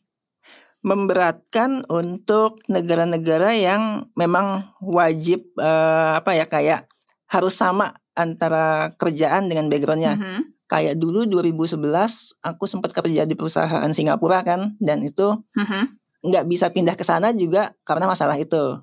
memberatkan 0.78 1.82
untuk 1.90 2.62
negara-negara 2.70 3.50
yang 3.58 4.06
memang 4.14 4.62
wajib 4.78 5.42
eh, 5.58 6.12
apa 6.22 6.38
ya 6.38 6.46
kayak 6.46 6.86
harus 7.26 7.58
sama 7.58 7.98
antara 8.14 8.94
kerjaan 8.94 9.50
dengan 9.50 9.66
backgroundnya. 9.66 10.14
Mhm. 10.14 10.57
Kayak 10.68 11.00
dulu 11.00 11.24
2011 11.24 12.36
aku 12.44 12.68
sempat 12.68 12.92
kerja 12.92 13.24
di 13.24 13.32
perusahaan 13.32 13.88
Singapura 13.88 14.44
kan 14.44 14.76
dan 14.76 15.00
itu 15.00 15.40
Mhm. 15.56 15.96
nggak 16.28 16.44
bisa 16.44 16.68
pindah 16.68 16.92
ke 16.92 17.04
sana 17.08 17.32
juga 17.32 17.72
karena 17.88 18.04
masalah 18.04 18.36
itu. 18.36 18.76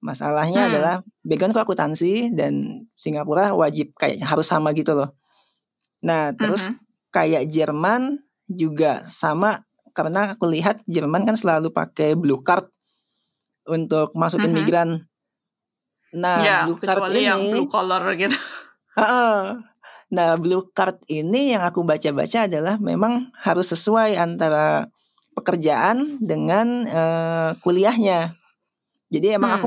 Masalahnya 0.00 0.64
Hmm. 0.64 0.70
adalah 0.72 0.94
backgroundku 1.20 1.60
akuntansi 1.60 2.32
dan 2.32 2.84
Singapura 2.96 3.52
wajib 3.52 3.92
kayak 4.00 4.24
harus 4.24 4.48
sama 4.48 4.72
gitu 4.72 4.96
loh. 4.96 5.12
Nah, 6.00 6.32
terus 6.32 6.72
Mhm. 6.72 6.80
kayak 7.12 7.42
Jerman 7.52 8.24
juga 8.48 9.04
sama 9.12 9.60
karena 9.92 10.32
aku 10.32 10.48
lihat 10.48 10.80
Jerman 10.88 11.28
kan 11.28 11.36
selalu 11.36 11.68
pakai 11.68 12.16
blue 12.16 12.40
card 12.40 12.64
untuk 13.68 14.16
masukin 14.16 14.56
Mhm. 14.56 14.56
migran. 14.56 14.90
Nah, 16.16 16.38
ya, 16.40 16.56
blue 16.64 16.80
card 16.80 16.96
kecuali 16.96 17.28
yang 17.28 17.44
ini 17.44 17.52
blue 17.60 17.68
collar 17.68 18.02
gitu. 18.16 18.40
Nah, 20.10 20.34
blue 20.34 20.66
card 20.74 21.02
ini 21.06 21.54
yang 21.54 21.62
aku 21.62 21.86
baca-baca 21.86 22.50
adalah 22.50 22.82
memang 22.82 23.30
harus 23.38 23.70
sesuai 23.70 24.18
antara 24.18 24.90
pekerjaan 25.38 26.18
dengan 26.18 26.82
eh, 26.86 27.50
kuliahnya. 27.62 28.34
Jadi 29.10 29.26
emang 29.38 29.54
aku 29.58 29.66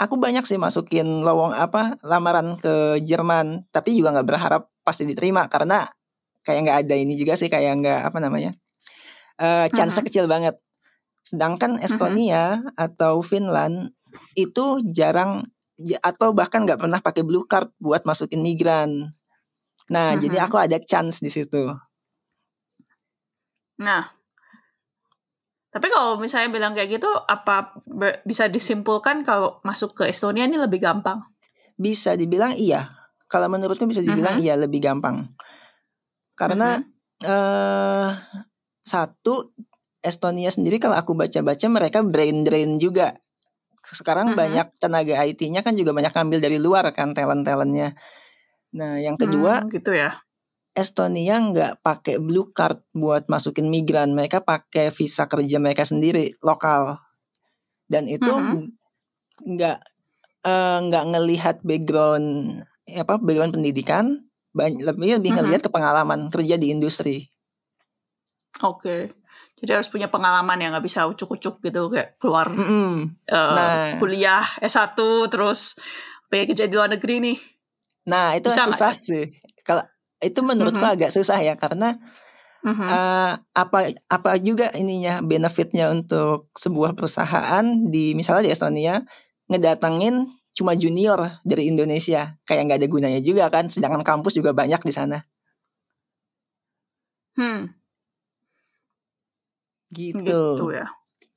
aku 0.00 0.14
banyak 0.16 0.44
sih 0.48 0.56
masukin 0.60 1.20
lowong 1.24 1.52
apa 1.52 1.96
lamaran 2.04 2.56
ke 2.56 3.00
Jerman, 3.04 3.68
tapi 3.72 3.96
juga 3.96 4.16
nggak 4.16 4.28
berharap 4.28 4.62
pasti 4.84 5.04
diterima 5.04 5.44
karena 5.52 5.84
kayak 6.46 6.60
nggak 6.64 6.78
ada 6.88 6.94
ini 6.96 7.12
juga 7.18 7.36
sih 7.36 7.52
kayak 7.52 7.84
nggak 7.84 8.00
apa 8.08 8.18
namanya 8.24 8.56
eh 9.38 9.66
chance 9.74 10.00
Mhm. 10.00 10.06
kecil 10.08 10.24
banget. 10.26 10.56
Sedangkan 11.24 11.76
Estonia 11.84 12.64
atau 12.74 13.20
Finland 13.20 13.92
itu 14.34 14.80
jarang 14.90 15.44
atau 16.02 16.32
bahkan 16.34 16.64
nggak 16.66 16.80
pernah 16.80 16.98
pakai 17.04 17.22
blue 17.22 17.44
card 17.46 17.70
buat 17.78 18.02
masukin 18.08 18.40
migran. 18.42 19.12
Nah, 19.88 20.16
jadi 20.20 20.36
Mhm. 20.36 20.44
aku 20.48 20.56
ada 20.60 20.76
chance 20.84 21.20
di 21.24 21.32
situ. 21.32 21.72
Nah, 23.78 24.02
tapi 25.68 25.86
kalau 25.92 26.16
misalnya 26.16 26.48
bilang 26.48 26.72
kayak 26.72 26.98
gitu, 26.98 27.08
apa 27.28 27.76
ber- 27.84 28.20
bisa 28.24 28.48
disimpulkan 28.48 29.20
kalau 29.22 29.60
masuk 29.62 29.94
ke 29.94 30.04
Estonia 30.08 30.48
ini 30.48 30.56
lebih 30.56 30.80
gampang? 30.80 31.22
Bisa 31.78 32.16
dibilang 32.18 32.56
iya. 32.56 32.88
Kalau 33.28 33.46
menurutku 33.52 33.84
bisa 33.84 34.00
dibilang 34.00 34.40
Mhm. 34.40 34.42
iya 34.44 34.54
lebih 34.56 34.80
gampang. 34.80 35.28
Karena 36.34 36.80
eh 37.18 38.10
satu 38.86 39.52
Estonia 39.98 40.48
sendiri 40.54 40.78
kalau 40.78 40.94
aku 40.94 41.12
baca-baca 41.12 41.66
mereka 41.66 42.00
brain 42.06 42.46
drain 42.46 42.78
juga. 42.78 43.18
Sekarang 43.82 44.32
Mhm. 44.32 44.38
banyak 44.38 44.66
tenaga 44.78 45.14
IT-nya 45.26 45.60
kan 45.66 45.74
juga 45.74 45.90
banyak 45.92 46.14
ambil 46.14 46.38
dari 46.38 46.56
luar 46.62 46.88
kan 46.94 47.12
talent-talentnya. 47.12 47.98
Nah, 48.78 49.02
yang 49.02 49.18
kedua 49.18 49.66
Hmm, 49.66 49.72
gitu 49.74 49.90
ya. 49.90 50.22
Estonia 50.78 51.42
nggak 51.42 51.82
pakai 51.82 52.22
blue 52.22 52.54
card 52.54 52.78
buat 52.94 53.26
masukin 53.26 53.66
migran, 53.66 54.14
mereka 54.14 54.38
pakai 54.46 54.94
visa 54.94 55.26
kerja 55.26 55.58
mereka 55.58 55.82
sendiri 55.82 56.38
lokal. 56.38 57.02
Dan 57.90 58.06
itu 58.06 58.30
Mhm. 58.30 58.78
nggak 59.58 59.78
eh, 60.46 60.78
nggak 60.86 61.04
ngelihat 61.10 61.56
background 61.66 62.62
apa 62.94 63.14
background 63.18 63.58
pendidikan, 63.58 64.04
banyak 64.54 64.86
lebih 64.86 65.18
lebih 65.18 65.30
Mhm. 65.34 65.36
ngelihat 65.42 65.62
ke 65.66 65.70
pengalaman 65.74 66.30
kerja 66.30 66.54
di 66.62 66.70
industri. 66.70 67.26
Oke. 68.62 69.14
Jadi 69.58 69.70
harus 69.74 69.90
punya 69.90 70.06
pengalaman 70.06 70.58
yang 70.62 70.70
nggak 70.74 70.86
bisa 70.86 71.06
ucuk-ucuk 71.10 71.58
gitu 71.58 71.90
kayak 71.90 72.14
keluar 72.22 72.46
Mm-mm. 72.46 73.18
eh, 73.26 73.34
Nah. 73.54 73.98
kuliah 73.98 74.46
S1 74.62 74.94
terus 75.26 75.74
pengen 76.30 76.54
kerja 76.54 76.70
di 76.70 76.74
luar 76.78 76.90
negeri 76.94 77.14
nih. 77.18 77.38
Nah 78.08 78.34
itu 78.34 78.48
Bisa 78.48 78.64
susah 78.64 78.92
sih. 78.96 79.24
Kalau 79.62 79.84
itu 80.18 80.40
menurutku 80.42 80.82
Mhm. 80.82 80.92
agak 80.98 81.10
susah 81.14 81.38
ya 81.44 81.54
karena 81.54 81.94
Mhm. 82.64 82.88
eh, 82.90 83.32
apa 83.38 83.78
apa 84.10 84.30
juga 84.42 84.72
ininya 84.74 85.20
benefitnya 85.22 85.92
untuk 85.94 86.50
sebuah 86.58 86.96
perusahaan 86.98 87.64
di 87.86 88.16
misalnya 88.18 88.50
di 88.50 88.52
Estonia 88.56 88.94
ngedatangin 89.46 90.26
cuma 90.56 90.74
junior 90.74 91.38
dari 91.46 91.70
Indonesia 91.70 92.34
kayak 92.42 92.62
nggak 92.66 92.78
ada 92.82 92.88
gunanya 92.90 93.20
juga 93.22 93.46
kan 93.46 93.70
sedangkan 93.70 94.02
kampus 94.02 94.34
juga 94.34 94.50
banyak 94.50 94.82
di 94.82 94.90
sana 94.90 95.22
Hmm, 97.36 97.78
gitu, 99.92 100.20
gitu 100.20 100.64
ya. 100.74 100.86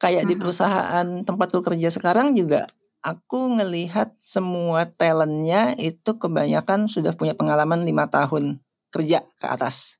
kayak 0.02 0.24
di 0.28 0.36
Mhm. 0.36 0.42
perusahaan 0.42 1.08
tempatku 1.24 1.60
kerja 1.64 1.90
sekarang 1.94 2.34
juga 2.36 2.68
aku 3.02 3.58
ngelihat 3.58 4.14
semua 4.22 4.86
talentnya 4.86 5.74
itu 5.78 6.18
kebanyakan 6.18 6.86
sudah 6.86 7.14
punya 7.18 7.34
pengalaman 7.34 7.82
lima 7.86 8.08
tahun 8.08 8.62
kerja 8.94 9.26
ke 9.42 9.48
atas 9.50 9.98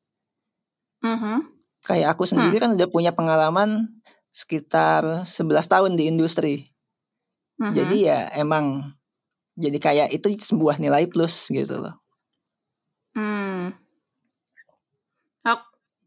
Mhm. 1.02 1.50
kayak 1.82 2.14
aku 2.14 2.30
sendiri 2.30 2.62
kan 2.62 2.78
udah 2.78 2.86
punya 2.86 3.10
pengalaman 3.10 3.90
sekitar 4.30 5.26
11 5.26 5.66
tahun 5.66 5.98
di 5.98 6.08
industri 6.08 6.70
Mhm. 7.62 7.74
Jadi 7.78 7.98
ya 8.10 8.26
emang 8.42 8.98
jadi 9.54 9.78
kayak 9.78 10.10
itu 10.18 10.34
sebuah 10.34 10.82
nilai 10.82 11.06
plus 11.06 11.46
gitu 11.54 11.78
loh. 11.78 12.02
Hmm. 13.14 13.78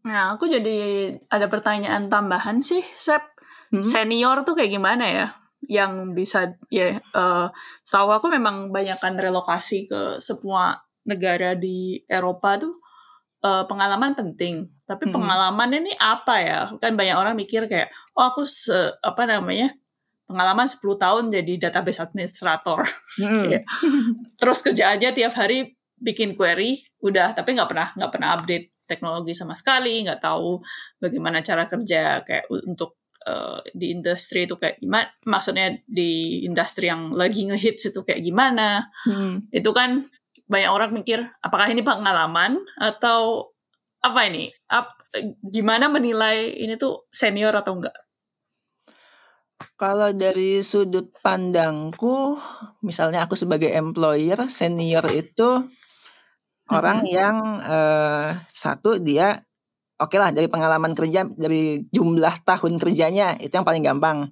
Nah, 0.05 0.37
aku 0.37 0.45
jadi 0.45 1.11
ada 1.33 1.49
pertanyaan 1.49 2.13
tambahan 2.13 2.61
sih, 2.61 2.85
Sep. 2.93 3.25
Hmm? 3.73 3.81
Senior 3.81 4.45
tuh 4.45 4.53
kayak 4.53 4.77
gimana 4.77 5.09
ya? 5.09 5.27
Yang 5.69 5.93
bisa 6.17 6.41
ya 6.69 6.99
eh 6.99 7.47
setahu 7.83 8.11
aku 8.15 8.27
memang 8.33 8.71
banyakkan 8.71 9.15
relokasi 9.17 9.87
ke 9.87 10.19
semua 10.19 10.79
negara 11.05 11.53
di 11.55 12.01
Eropa 12.09 12.57
tuh 12.57 12.75
eh, 13.45 13.65
pengalaman 13.69 14.17
penting. 14.17 14.65
Tapi 14.89 15.05
Hmm. 15.09 15.21
pengalaman 15.21 15.71
ini 15.85 15.93
apa 16.01 16.35
ya? 16.41 16.61
Kan 16.81 16.97
banyak 16.97 17.13
orang 17.17 17.37
mikir 17.37 17.69
kayak, 17.69 17.93
"Oh, 18.17 18.25
aku 18.33 18.43
se 18.45 18.73
apa 19.01 19.25
namanya? 19.29 19.73
pengalaman 20.25 20.65
10 20.65 20.97
tahun 20.97 21.29
jadi 21.29 21.69
database 21.69 22.01
administrator." 22.01 22.81
Mm-mm. 23.21 23.45
Iya. 23.53 23.61
terus 24.41 24.65
kerja 24.65 24.97
aja 24.97 25.13
tiap 25.13 25.37
hari 25.37 25.77
bikin 26.01 26.33
query 26.35 26.81
udah 27.05 27.37
tapi 27.37 27.53
nggak 27.53 27.69
pernah 27.71 27.89
nggak 27.97 28.13
pernah 28.13 28.29
update 28.41 28.67
teknologi 28.89 29.33
sama 29.37 29.53
sekali 29.53 30.05
nggak 30.05 30.21
tahu 30.25 30.61
bagaimana 31.01 31.41
cara 31.45 31.65
kerja 31.69 32.25
kayak 32.25 32.49
untuk 32.65 32.97
eh, 33.25 33.59
di 33.73 33.97
industri 33.97 34.45
itu 34.45 34.57
kayak 34.61 34.79
gimana 34.79 35.09
maksudnya 35.25 35.75
di 35.85 36.43
industri 36.45 36.89
yang 36.89 37.13
lagi 37.13 37.49
ngehits 37.49 37.91
itu 37.91 38.01
kayak 38.05 38.23
gimana. 38.25 38.89
Hmm. 39.09 39.49
itu 39.51 39.71
kan 39.73 40.07
banyak 40.45 40.71
orang 40.71 40.91
mikir 40.93 41.25
apakah 41.41 41.73
ini 41.73 41.81
pengalaman 41.81 42.61
atau 42.77 43.51
apa 44.05 44.29
ini? 44.29 44.53
Ap- 44.69 45.01
gimana 45.41 45.89
menilai 45.89 46.53
ini 46.61 46.77
tuh 46.77 47.09
senior 47.09 47.55
atau 47.57 47.81
enggak? 47.81 47.97
Kalau 49.79 50.11
dari 50.13 50.61
sudut 50.61 51.15
pandangku, 51.23 52.37
misalnya 52.85 53.25
aku 53.25 53.39
sebagai 53.39 53.71
employer 53.73 54.45
senior 54.51 55.07
itu 55.09 55.65
orang 56.69 57.07
yang 57.07 57.63
uh, 57.63 58.35
satu 58.51 58.99
dia 59.01 59.41
oke 60.01 60.17
lah 60.19 60.31
dari 60.35 60.47
pengalaman 60.51 60.93
kerja 60.97 61.27
dari 61.29 61.85
jumlah 61.91 62.43
tahun 62.47 62.79
kerjanya 62.83 63.39
itu 63.41 63.53
yang 63.55 63.67
paling 63.67 63.85
gampang. 63.85 64.31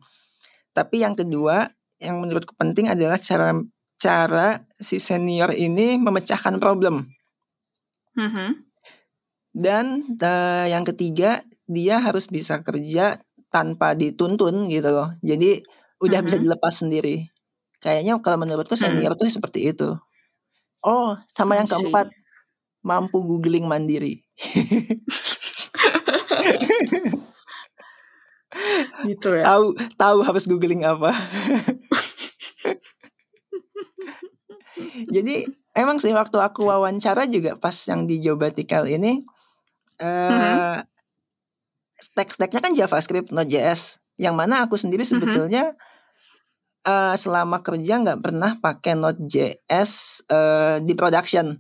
Tapi 0.74 1.04
yang 1.04 1.14
kedua 1.18 1.68
yang 2.02 2.18
menurutku 2.18 2.56
penting 2.58 2.90
adalah 2.90 3.20
cara 3.20 3.54
cara 4.00 4.58
si 4.80 4.98
senior 4.98 5.54
ini 5.54 5.94
memecahkan 6.00 6.58
problem. 6.58 7.06
Mhm. 8.18 8.68
Dan 9.52 10.16
uh, 10.18 10.66
yang 10.66 10.82
ketiga 10.88 11.44
dia 11.68 12.00
harus 12.00 12.24
bisa 12.26 12.60
kerja 12.64 13.20
tanpa 13.52 13.92
dituntun 13.92 14.68
gitu 14.72 14.88
loh. 14.88 15.12
Jadi 15.20 15.60
udah 16.00 16.20
bisa 16.24 16.40
Mhm. 16.40 16.44
dilepas 16.48 16.74
sendiri. 16.80 17.28
Kayaknya 17.84 18.16
kalau 18.24 18.42
menurutku 18.42 18.74
Hmm. 18.74 18.90
senior 18.96 19.12
tuh 19.14 19.28
seperti 19.28 19.70
itu. 19.76 19.92
Oh, 20.82 21.14
sama 21.36 21.60
yang 21.60 21.68
see. 21.68 21.78
keempat 21.78 22.10
mampu 22.82 23.22
googling 23.22 23.68
mandiri. 23.70 24.24
Gitu 29.08 29.28
ya. 29.32 29.44
Tahu 29.48 29.66
tahu 29.96 30.18
harus 30.22 30.44
googling 30.44 30.84
apa. 30.84 31.08
Jadi 35.14 35.46
emang 35.72 35.96
sih 35.96 36.12
waktu 36.12 36.36
aku 36.36 36.68
wawancara 36.68 37.24
juga 37.28 37.56
pas 37.56 37.74
yang 37.88 38.04
di 38.04 38.20
Job 38.20 38.40
Vertical 38.40 38.84
ini 38.88 39.24
eh 40.02 40.76
stack-stacknya 42.02 42.60
kan 42.60 42.72
JavaScript, 42.74 43.30
Node.js. 43.30 44.02
Yang 44.18 44.34
mana 44.34 44.66
aku 44.66 44.74
sendiri 44.76 45.06
Mhm. 45.06 45.10
sebetulnya 45.10 45.64
eh 46.82 47.14
selama 47.14 47.62
kerja 47.62 48.02
nggak 48.02 48.20
pernah 48.20 48.58
pakai 48.58 48.98
Node.js 48.98 49.90
eh 50.28 50.76
di 50.82 50.92
production. 50.92 51.56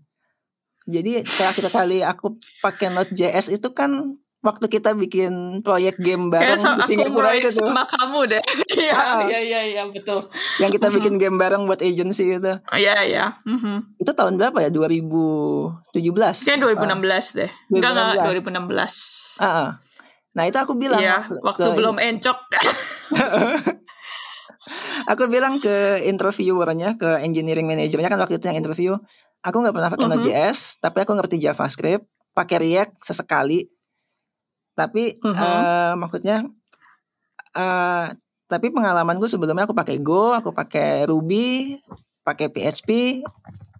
Jadi 0.82 1.22
terakhir 1.22 1.70
kali 1.70 2.02
aku 2.02 2.36
pakai 2.60 2.90
Node.js 2.90 3.48
itu 3.48 3.70
kan 3.70 4.18
waktu 4.42 4.66
kita 4.68 4.92
bikin 4.92 5.32
proyek 5.60 5.96
game 5.96 6.26
bareng 6.28 6.54
so, 6.56 6.74
di 6.76 6.82
Singapura 6.84 7.30
itu 7.32 7.48
tuh. 7.48 7.62
sama 7.64 7.86
kamu 7.86 8.18
deh. 8.28 8.42
Iya, 8.72 8.98
iya, 9.30 9.38
iya, 9.40 9.60
iya, 9.64 9.82
betul. 9.86 10.26
Yang 10.58 10.70
kita 10.76 10.86
Mhm. 10.88 10.94
bikin 10.98 11.14
game 11.16 11.36
bareng 11.36 11.62
buat 11.64 11.78
agency 11.78 12.34
itu. 12.34 12.52
Iya, 12.68 12.96
iya. 13.02 13.24
Mhm. 13.42 13.96
Itu 13.96 14.10
tahun 14.10 14.36
berapa 14.36 14.58
ya? 14.58 14.68
2017. 14.68 16.42
Kayak 16.42 16.58
2016 16.60 17.24
deh. 17.32 17.50
Enggak, 17.68 17.90
enggak, 17.92 18.06
2016. 18.26 18.42
2016. 18.42 18.92
Ah, 19.38 19.46
ah. 19.46 19.68
Nah, 20.32 20.44
itu 20.44 20.56
aku 20.56 20.72
bilang 20.74 20.98
Iya, 20.98 21.22
waktu- 21.22 21.40
waktu 21.42 21.62
ke- 21.64 21.76
belum 21.76 21.96
encok. 21.96 22.38
Aku 25.04 25.26
bilang 25.26 25.58
ke 25.58 25.76
interviewernya, 26.04 26.94
ke 26.94 27.18
engineering 27.20 27.66
manajernya 27.66 28.06
kan 28.06 28.16
waktu 28.16 28.38
itu 28.38 28.46
yang 28.46 28.56
interview, 28.56 28.92
aku 29.40 29.56
nggak 29.58 29.74
pernah 29.74 29.90
pakai 29.90 30.06
Mhm. 30.06 30.12
Node.js, 30.16 30.58
tapi 30.78 31.02
aku 31.02 31.12
ngerti 31.12 31.36
JavaScript, 31.36 32.06
pakai 32.30 32.56
React 32.60 32.92
sesekali. 33.02 33.66
Tapi 34.72 35.20
Mhm. 35.20 35.36
eh, 35.36 35.92
maksudnya, 35.98 36.36
eh 37.56 38.06
tapi 38.48 38.68
pengalamanku 38.68 39.24
sebelumnya 39.24 39.64
aku 39.64 39.72
pakai 39.72 39.96
Go, 40.04 40.36
aku 40.36 40.52
pakai 40.52 41.08
Ruby, 41.08 41.80
pakai 42.20 42.52
PHP 42.52 43.20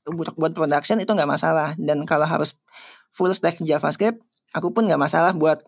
untuk 0.08 0.34
buat 0.40 0.56
production 0.56 0.96
itu 0.96 1.12
nggak 1.12 1.28
masalah. 1.28 1.76
Dan 1.76 2.08
kalau 2.08 2.24
harus 2.24 2.56
full 3.12 3.32
stack 3.36 3.60
JavaScript, 3.60 4.20
aku 4.56 4.72
pun 4.72 4.88
nggak 4.88 5.00
masalah 5.00 5.32
buat 5.36 5.60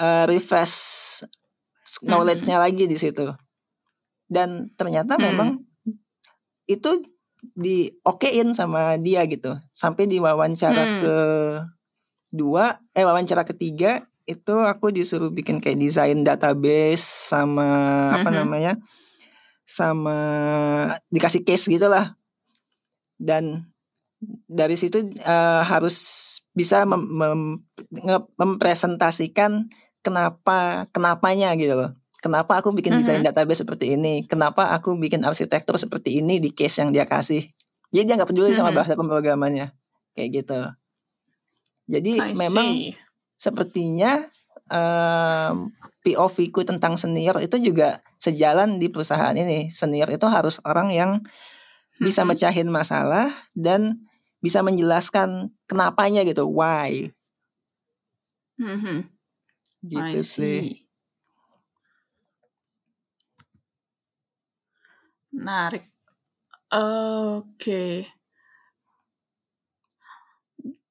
eh, 0.00 0.24
refresh 0.28 0.76
knowledge-nya 2.04 2.60
lagi 2.60 2.84
di 2.88 2.96
situ. 2.96 3.32
Dan 4.28 4.72
ternyata 4.76 5.16
Hmm. 5.16 5.24
memang 5.32 5.48
itu 6.66 6.90
di 7.54 7.88
okein 8.02 8.52
sama 8.52 8.98
dia 8.98 9.22
gitu. 9.28 9.54
Sampai 9.72 10.08
di 10.10 10.18
wawancara 10.18 10.84
Hmm. 10.84 10.98
ke 11.00 11.16
dua, 12.32 12.76
eh 12.92 13.04
wawancara 13.06 13.46
ketiga 13.46 14.02
itu 14.26 14.54
aku 14.58 14.90
disuruh 14.90 15.30
bikin 15.30 15.62
kayak 15.62 15.78
desain 15.78 16.26
database 16.26 17.30
sama 17.30 17.66
apa 18.10 18.28
Mhm. 18.28 18.36
namanya, 18.36 18.72
sama 19.62 20.18
dikasih 21.08 21.46
case 21.46 21.70
gitulah. 21.70 22.18
Dan 23.16 23.70
dari 24.46 24.74
situ 24.74 25.14
eh, 25.14 25.62
harus 25.62 25.96
bisa 26.50 26.82
mem- 26.84 27.06
mem- 27.14 27.60
mempresentasikan 28.34 29.70
kenapa 30.02 30.90
kenapanya 30.90 31.54
gitu 31.54 31.78
loh. 31.78 31.94
Kenapa 32.18 32.58
aku 32.58 32.74
bikin 32.74 32.98
desain 32.98 33.22
Mhm. 33.22 33.28
database 33.30 33.62
seperti 33.62 33.94
ini? 33.94 34.26
Kenapa 34.26 34.74
aku 34.74 34.98
bikin 34.98 35.22
arsitektur 35.22 35.78
seperti 35.78 36.18
ini 36.18 36.42
di 36.42 36.50
case 36.50 36.82
yang 36.82 36.90
dia 36.90 37.06
kasih? 37.06 37.46
Jadi 37.94 38.02
dia 38.02 38.14
nggak 38.18 38.30
peduli 38.34 38.50
sama 38.50 38.74
Mhm. 38.74 38.76
bahasa 38.82 38.92
pemrogramannya, 38.98 39.70
kayak 40.18 40.30
gitu. 40.42 40.60
Jadi 41.86 42.18
I 42.18 42.34
memang 42.34 42.66
see. 42.74 42.98
Sepertinya 43.36 44.26
em, 44.72 45.70
POV 46.02 46.36
ku 46.50 46.60
tentang 46.66 46.96
senior 46.98 47.38
itu 47.40 47.56
juga 47.60 48.00
sejalan 48.18 48.80
di 48.80 48.88
perusahaan 48.90 49.36
ini. 49.36 49.70
Senior 49.70 50.10
itu 50.10 50.26
harus 50.26 50.58
orang 50.66 50.90
yang 50.92 51.20
bisa 51.96 52.24
mecahin 52.28 52.68
masalah 52.68 53.32
dan 53.56 54.04
bisa 54.44 54.60
menjelaskan 54.60 55.52
kenapanya 55.64 56.22
gitu, 56.28 56.44
why. 56.48 57.08
I 59.86 59.92
gitu 59.92 60.18
sih. 60.24 60.86
Menarik. 65.36 65.92
Oke. 66.72 68.08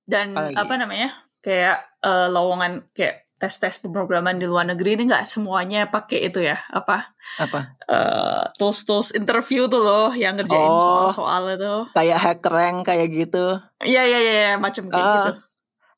Dan 0.05 0.37
Apalagi? 0.37 0.55
apa 0.55 0.73
namanya? 0.77 1.24
Kayak 1.45 1.77
eh, 2.01 2.27
lowongan 2.27 2.89
kayak 2.89 3.21
tes-tes 3.35 3.77
pemrograman 3.77 4.35
di 4.35 4.43
luar 4.43 4.65
negeri 4.65 4.95
ini 4.95 5.05
nggak 5.05 5.23
semuanya 5.23 5.85
pakai 5.85 6.25
itu 6.25 6.41
ya? 6.41 6.57
Apa? 6.71 7.13
Apa? 7.37 7.77
eh, 7.85 8.43
tools-tools 8.57 9.13
interview 9.13 9.67
tuh 9.67 9.77
loh 9.77 10.09
yang 10.11 10.33
ngerjain 10.33 10.65
Oh. 10.65 11.13
soal-soal 11.13 11.53
itu. 11.53 11.73
Kayak 11.93 12.17
hack 12.17 12.43
rank 12.43 12.83
kayak 12.83 13.07
gitu. 13.13 13.61
Iya 13.79 14.01
iya 14.03 14.19
iya 14.19 14.33
iya, 14.41 14.53
macam 14.57 14.87
kayak 14.87 14.97
Ah, 14.97 15.13
gitu. 15.13 15.31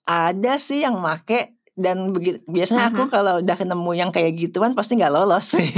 Ada 0.04 0.54
sih 0.58 0.82
yang 0.82 0.98
make 0.98 1.54
dan 1.78 2.10
begitu 2.10 2.42
biasanya 2.46 2.90
aku 2.90 3.06
Mhm. 3.06 3.10
kalau 3.10 3.34
udah 3.38 3.56
ketemu 3.56 3.90
yang 3.94 4.10
kayak 4.10 4.34
gituan 4.36 4.74
pasti 4.74 4.96
nggak 4.96 5.14
lolos 5.14 5.54
sih. 5.54 5.70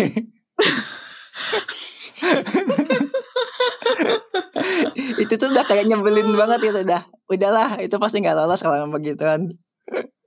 itu 5.23 5.33
tuh 5.35 5.49
udah 5.51 5.65
kayak 5.65 5.87
nyebelin 5.87 6.31
banget 6.35 6.71
itu 6.71 6.79
udah 6.83 7.01
udahlah 7.29 7.69
itu 7.79 7.95
pasti 7.97 8.23
nggak 8.23 8.37
lolos 8.37 8.61
kalau 8.63 8.77
yang 8.85 8.91
begituan 8.93 9.53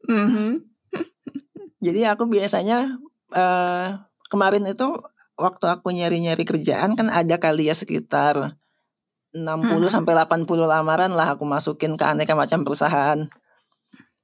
Mhm. 0.03 0.67
jadi 1.85 2.15
aku 2.15 2.27
biasanya 2.27 2.99
eh 3.33 3.89
kemarin 4.29 4.67
itu 4.67 4.89
waktu 5.39 5.65
aku 5.71 5.95
nyari-nyari 5.95 6.43
kerjaan 6.45 6.99
kan 6.99 7.09
ada 7.09 7.39
kali 7.39 7.71
ya 7.71 7.75
sekitar 7.75 8.59
60 9.33 9.89
Mhm. 9.89 9.95
sampai 9.95 10.13
80 10.13 10.69
lamaran 10.69 11.15
lah 11.15 11.39
aku 11.39 11.47
masukin 11.49 11.97
ke 11.97 12.05
aneka 12.05 12.37
macam 12.37 12.67
perusahaan 12.67 13.29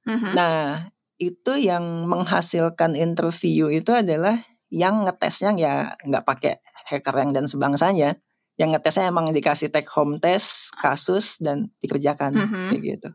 Mhm. 0.08 0.32
Nah, 0.32 0.88
itu 1.20 1.52
yang 1.60 2.08
menghasilkan 2.08 2.96
interview 2.96 3.68
itu 3.68 3.92
adalah 3.92 4.40
yang 4.72 5.04
ngetesnya 5.04 5.52
ya 5.56 5.74
nggak 6.00 6.24
pakai 6.24 6.60
hacker 6.88 7.12
rank 7.12 7.36
dan 7.36 7.44
sebangsanya. 7.44 8.16
Yang 8.58 8.68
ngetesnya 8.74 9.04
emang 9.14 9.30
dikasih 9.30 9.70
take 9.70 9.86
home 9.94 10.18
test, 10.18 10.74
kasus 10.82 11.38
dan 11.38 11.70
dikerjakan 11.78 12.34
Mhm. 12.34 12.62
kayak 12.74 12.82
gitu. 12.82 13.08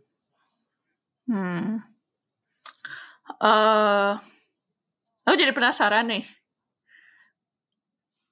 Hmm. 1.28 1.80
Eh, 3.42 4.12
aku 5.26 5.36
jadi 5.40 5.54
penasaran 5.56 6.08
nih. 6.12 6.24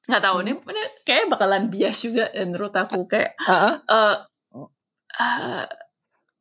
Nggak 0.10 0.24
tahu 0.26 0.38
Hmm. 0.42 0.46
nih, 0.50 0.56
ini 0.74 0.84
kayak 1.06 1.26
bakalan 1.30 1.64
bias 1.70 1.98
juga 2.02 2.26
ya 2.34 2.44
menurut 2.50 2.74
aku 2.74 3.06
kayak 3.06 3.38
Heeh. 3.38 3.74
eh 3.86 4.16
eh, 5.22 5.64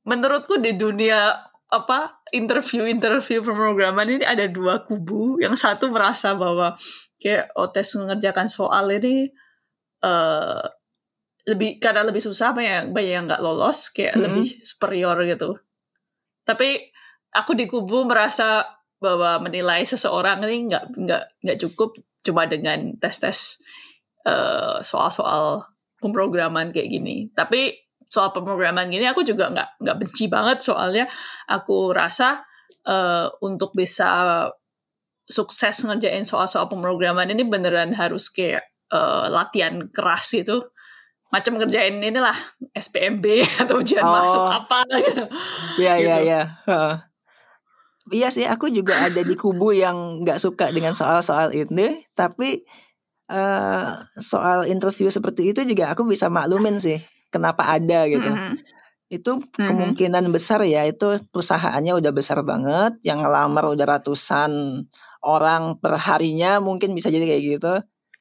menurutku 0.09 0.59
di 0.63 0.75
dunia 0.79 1.35
apa 1.71 2.23
interview-interview 2.35 3.41
pemrograman 3.47 4.09
ini 4.09 4.25
ada 4.27 4.47
dua 4.51 4.83
kubu. 4.87 5.39
Yang 5.43 5.63
satu 5.65 5.93
merasa 5.93 6.35
bahwa 6.35 6.75
kayak 7.21 7.53
oh 7.59 7.69
tes 7.71 7.89
mengerjakan 7.99 8.49
soal 8.51 8.91
ini 8.97 9.31
eh 10.05 10.65
lebih 11.49 11.81
karena 11.81 12.05
lebih 12.05 12.21
susah 12.21 12.53
banyak 12.53 12.73
yang 12.73 12.87
banyak 12.93 13.13
yang 13.17 13.25
nggak 13.29 13.43
lolos 13.43 13.89
kayak 13.93 14.15
Mhm. 14.17 14.23
lebih 14.25 14.47
superior 14.63 15.17
gitu. 15.25 15.51
Tapi 16.45 16.85
aku 17.33 17.53
di 17.57 17.65
kubu 17.71 18.05
merasa 18.05 18.65
bahwa 19.01 19.41
menilai 19.41 19.83
seseorang 19.89 20.45
ini 20.45 20.69
nggak 20.69 20.85
nggak 20.97 21.25
nggak 21.45 21.59
cukup 21.69 21.97
cuma 22.21 22.45
dengan 22.45 22.93
tes 23.01 23.17
tes 23.19 23.39
soal-soal 24.85 25.65
pemrograman 26.01 26.73
kayak 26.73 26.89
gini. 26.93 27.29
Tapi 27.33 27.73
soal 28.11 28.35
pemrograman 28.35 28.91
gini 28.91 29.07
aku 29.07 29.23
juga 29.23 29.49
nggak 29.53 29.69
nggak 29.87 29.97
benci 30.03 30.27
banget 30.27 30.59
soalnya 30.67 31.07
aku 31.47 31.95
rasa 31.95 32.43
eh, 32.87 33.29
untuk 33.45 33.71
bisa 33.77 34.45
sukses 35.31 35.87
ngerjain 35.87 36.27
soal-soal 36.27 36.67
pemrograman 36.67 37.31
ini 37.31 37.47
beneran 37.47 37.95
harus 37.95 38.27
kayak 38.33 38.67
eh, 38.93 39.27
latihan 39.31 39.79
keras 39.91 40.35
gitu 40.35 40.71
macam 41.31 41.59
ngerjain 41.63 41.95
inilah 42.03 42.35
SPMB 42.75 43.27
atau 43.63 43.79
ujian 43.83 44.03
Oh. 44.03 44.11
masuk 44.13 44.45
apa 44.51 44.79
gitu. 45.07 45.25
Iya 45.79 45.95
iya 45.99 46.17
Gitu. 46.19 46.27
iya. 46.27 46.43
Iya 48.11 48.29
sih, 48.35 48.47
aku 48.49 48.67
juga 48.73 48.97
ada 49.07 49.23
di 49.23 49.37
kubu 49.39 49.71
yang 49.77 50.25
nggak 50.25 50.41
suka 50.43 50.73
dengan 50.75 50.97
soal-soal 50.97 51.53
ini, 51.55 52.03
tapi 52.17 52.65
eh 53.31 53.91
soal 54.19 54.67
interview 54.67 55.07
seperti 55.13 55.55
itu 55.55 55.63
juga 55.63 55.95
aku 55.95 56.03
bisa 56.09 56.27
maklumin 56.33 56.81
sih 56.83 56.99
kenapa 57.31 57.69
ada 57.71 58.09
gitu. 58.11 58.27
Mhm. 58.27 58.55
Itu 59.13 59.33
Mhm. 59.43 59.67
kemungkinan 59.71 60.25
besar 60.35 60.63
ya 60.67 60.83
itu 60.89 61.21
perusahaannya 61.31 61.95
udah 62.01 62.13
besar 62.15 62.43
banget, 62.43 62.99
yang 63.07 63.23
ngelamar 63.23 63.71
udah 63.71 63.87
ratusan 63.99 64.53
orang 65.23 65.79
per 65.79 65.95
harinya 66.01 66.59
mungkin 66.59 66.97
bisa 66.99 67.13
jadi 67.13 67.27
kayak 67.31 67.45
gitu. 67.59 67.75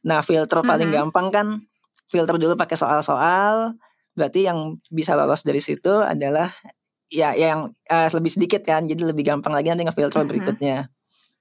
Nah, 0.06 0.24
filter 0.24 0.64
paling 0.64 0.90
Mhm. 0.92 0.96
gampang 0.96 1.28
kan 1.30 1.48
filter 2.08 2.36
dulu 2.40 2.56
pakai 2.56 2.78
soal-soal. 2.80 3.76
Berarti 4.16 4.48
yang 4.48 4.80
bisa 4.90 5.16
lolos 5.16 5.44
dari 5.44 5.60
situ 5.60 5.92
adalah 5.92 6.52
ya 7.10 7.34
yang 7.34 7.74
eh, 7.90 8.10
lebih 8.14 8.32
sedikit 8.32 8.62
kan, 8.62 8.86
jadi 8.86 9.02
lebih 9.10 9.26
gampang 9.26 9.52
lagi 9.54 9.70
nanti 9.74 9.84
ngefilter 9.86 10.24
Mhm. 10.24 10.30
berikutnya. 10.30 10.78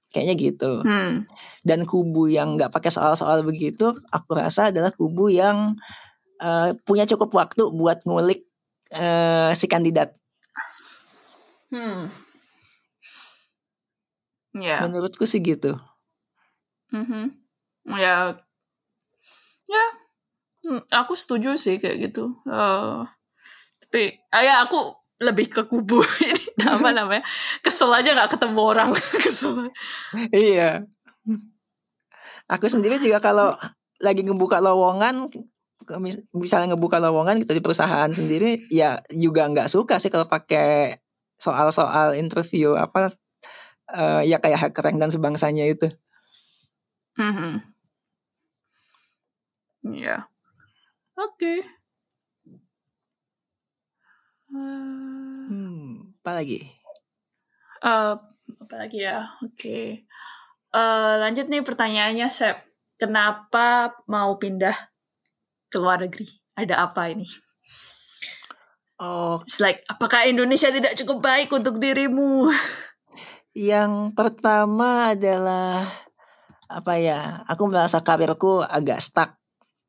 Kayaknya 0.09 0.35
gitu. 0.41 0.71
Hmm. 0.81 1.29
Dan 1.61 1.85
kubu 1.85 2.25
yang 2.33 2.57
nggak 2.57 2.73
pakai 2.73 2.89
soal-soal 2.89 3.45
begitu, 3.45 3.93
aku 4.09 4.33
rasa 4.33 4.73
adalah 4.73 4.89
kubu 4.91 5.29
yang 5.29 5.77
eh, 6.39 6.71
punya 6.87 7.03
cukup 7.03 7.35
waktu 7.35 7.67
buat 7.69 8.01
ngulik 8.07 8.47
eh, 8.89 9.51
si 9.59 9.67
kandidat. 9.67 10.15
Hmm. 11.69 12.09
Ya. 14.55 14.81
Menurutku 14.81 15.27
sih 15.29 15.43
gitu. 15.43 15.77
Mhm. 16.89 17.37
Ya. 17.93 18.41
Ya. 19.69 19.85
Hmm, 20.65 20.81
aku 20.91 21.13
setuju 21.15 21.55
sih 21.55 21.79
kayak 21.79 22.11
gitu. 22.11 22.35
Eh, 22.49 22.99
tapi 23.85 24.01
ah, 24.33 24.43
ya 24.43 24.65
aku 24.65 24.99
lebih 25.19 25.51
ke 25.51 25.61
kubu 25.67 25.99
ini 26.25 26.63
apa 26.63 26.89
namanya 26.97 27.23
kesel 27.59 27.91
aja 27.91 28.15
nggak 28.15 28.39
ketemu 28.39 28.61
orang 28.61 28.89
kesel 29.23 29.67
Iya. 30.31 30.87
Aku 32.49 32.65
sendiri 32.65 32.97
juga 32.97 33.21
kalau 33.21 33.53
lagi 34.01 34.25
ngebuka 34.25 34.57
lowongan 34.63 35.29
misalnya 36.33 36.75
ngebuka 36.75 37.01
lowongan 37.01 37.41
gitu 37.41 37.51
di 37.57 37.63
perusahaan 37.63 38.09
sendiri 38.13 38.69
ya 38.69 39.01
juga 39.09 39.49
nggak 39.49 39.69
suka 39.69 39.97
sih 39.97 40.13
kalau 40.13 40.29
pakai 40.29 40.97
soal-soal 41.39 42.13
interview 42.13 42.77
apa 42.77 43.13
eh, 43.93 44.21
ya 44.29 44.37
kayak 44.37 44.69
hacker 44.69 44.83
rank 44.85 44.97
dan 45.01 45.11
sebangsanya 45.11 45.65
itu. 45.67 45.87
Mhm. 47.17 47.78
Ya. 49.83 50.27
Oke. 51.15 51.63
Eh, 54.49 55.45
Hmm, 55.49 56.13
apa 56.21 56.31
lagi? 56.37 56.59
eh, 57.81 58.13
apa 58.59 58.75
lagi 58.75 58.99
ya? 59.01 59.25
Oke. 59.41 60.03
Eh, 60.69 61.13
lanjut 61.17 61.47
nih 61.49 61.63
pertanyaannya, 61.65 62.27
Sep. 62.29 62.57
Kenapa 62.99 63.95
mau 64.11 64.35
pindah 64.35 64.75
ke 65.71 65.79
luar 65.79 66.03
negeri? 66.03 66.27
Ada 66.59 66.83
apa 66.85 67.07
ini? 67.09 67.23
Oh, 68.99 69.39
It's 69.47 69.63
like, 69.63 69.79
apakah 69.87 70.27
Indonesia 70.27 70.67
tidak 70.67 70.91
cukup 70.99 71.23
baik 71.23 71.47
untuk 71.55 71.79
dirimu? 71.79 72.51
yang 73.55 74.11
pertama 74.11 75.15
adalah 75.15 75.87
apa 76.67 76.99
ya? 76.99 77.47
Aku 77.47 77.71
merasa 77.71 78.03
karirku 78.03 78.59
agak 78.59 78.99
stuck. 78.99 79.38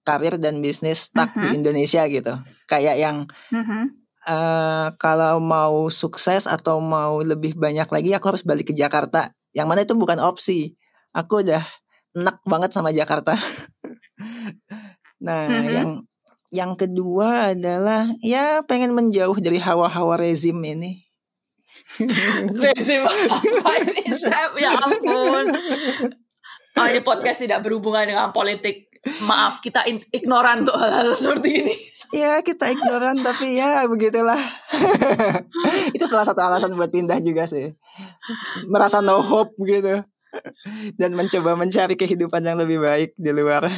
Karir 0.01 0.41
dan 0.41 0.59
bisnis 0.65 1.09
stuck 1.09 1.31
di 1.37 1.53
Mhm. 1.53 1.59
Indonesia 1.63 2.03
gitu. 2.09 2.35
Kayak 2.65 2.97
yang 2.97 3.17
Mhm. 3.53 3.83
eh 4.27 4.89
kalau 4.97 5.41
mau 5.41 5.89
sukses 5.89 6.45
atau 6.45 6.81
mau 6.81 7.21
lebih 7.21 7.57
banyak 7.57 7.89
lagi 7.89 8.11
aku 8.13 8.37
harus 8.37 8.45
balik 8.45 8.69
ke 8.71 8.75
Jakarta. 8.77 9.33
Yang 9.53 9.67
mana 9.69 9.81
itu 9.85 9.95
bukan 9.97 10.21
opsi. 10.21 10.77
Aku 11.13 11.43
udah 11.43 11.63
enak 12.13 12.41
banget 12.45 12.71
sama 12.73 12.91
Jakarta. 12.91 13.35
nah, 15.25 15.47
Mhm. 15.49 15.69
yang 15.71 15.91
yang 16.51 16.73
kedua 16.75 17.55
adalah 17.55 18.11
ya 18.21 18.61
pengen 18.67 18.91
menjauh 18.91 19.39
dari 19.39 19.63
hawa-hawa 19.63 20.19
rezim 20.19 20.59
ini. 20.67 21.07
Rezim 22.65 23.03
apa 23.07 23.71
ini? 23.87 24.05
Ya 24.59 24.71
ampun. 24.77 25.47
Oh, 26.71 26.87
ini 26.87 27.03
podcast 27.03 27.43
tidak 27.43 27.67
berhubungan 27.67 28.07
dengan 28.07 28.31
politik. 28.31 28.90
Maaf, 29.01 29.65
kita 29.65 29.89
ignoran 30.13 30.69
untuk 30.69 30.77
hal-hal 30.77 31.17
seperti 31.17 31.51
ini. 31.65 31.75
Ya 32.11 32.43
kita 32.43 32.67
ignoran 32.69 33.23
tapi 33.23 33.57
ya 33.57 33.87
begitulah. 33.87 34.37
itu 35.97 36.05
salah 36.11 36.27
satu 36.27 36.43
alasan 36.43 36.75
buat 36.75 36.91
pindah 36.91 37.23
juga 37.23 37.47
sih. 37.47 37.73
Merasa 38.67 38.99
no 39.01 39.23
hope 39.23 39.55
gitu. 39.65 40.03
Dan 40.99 41.15
mencoba 41.15 41.55
mencari 41.57 41.95
kehidupan 41.95 42.45
yang 42.45 42.59
lebih 42.59 42.83
baik 42.83 43.15
di 43.15 43.31
luar. 43.31 43.65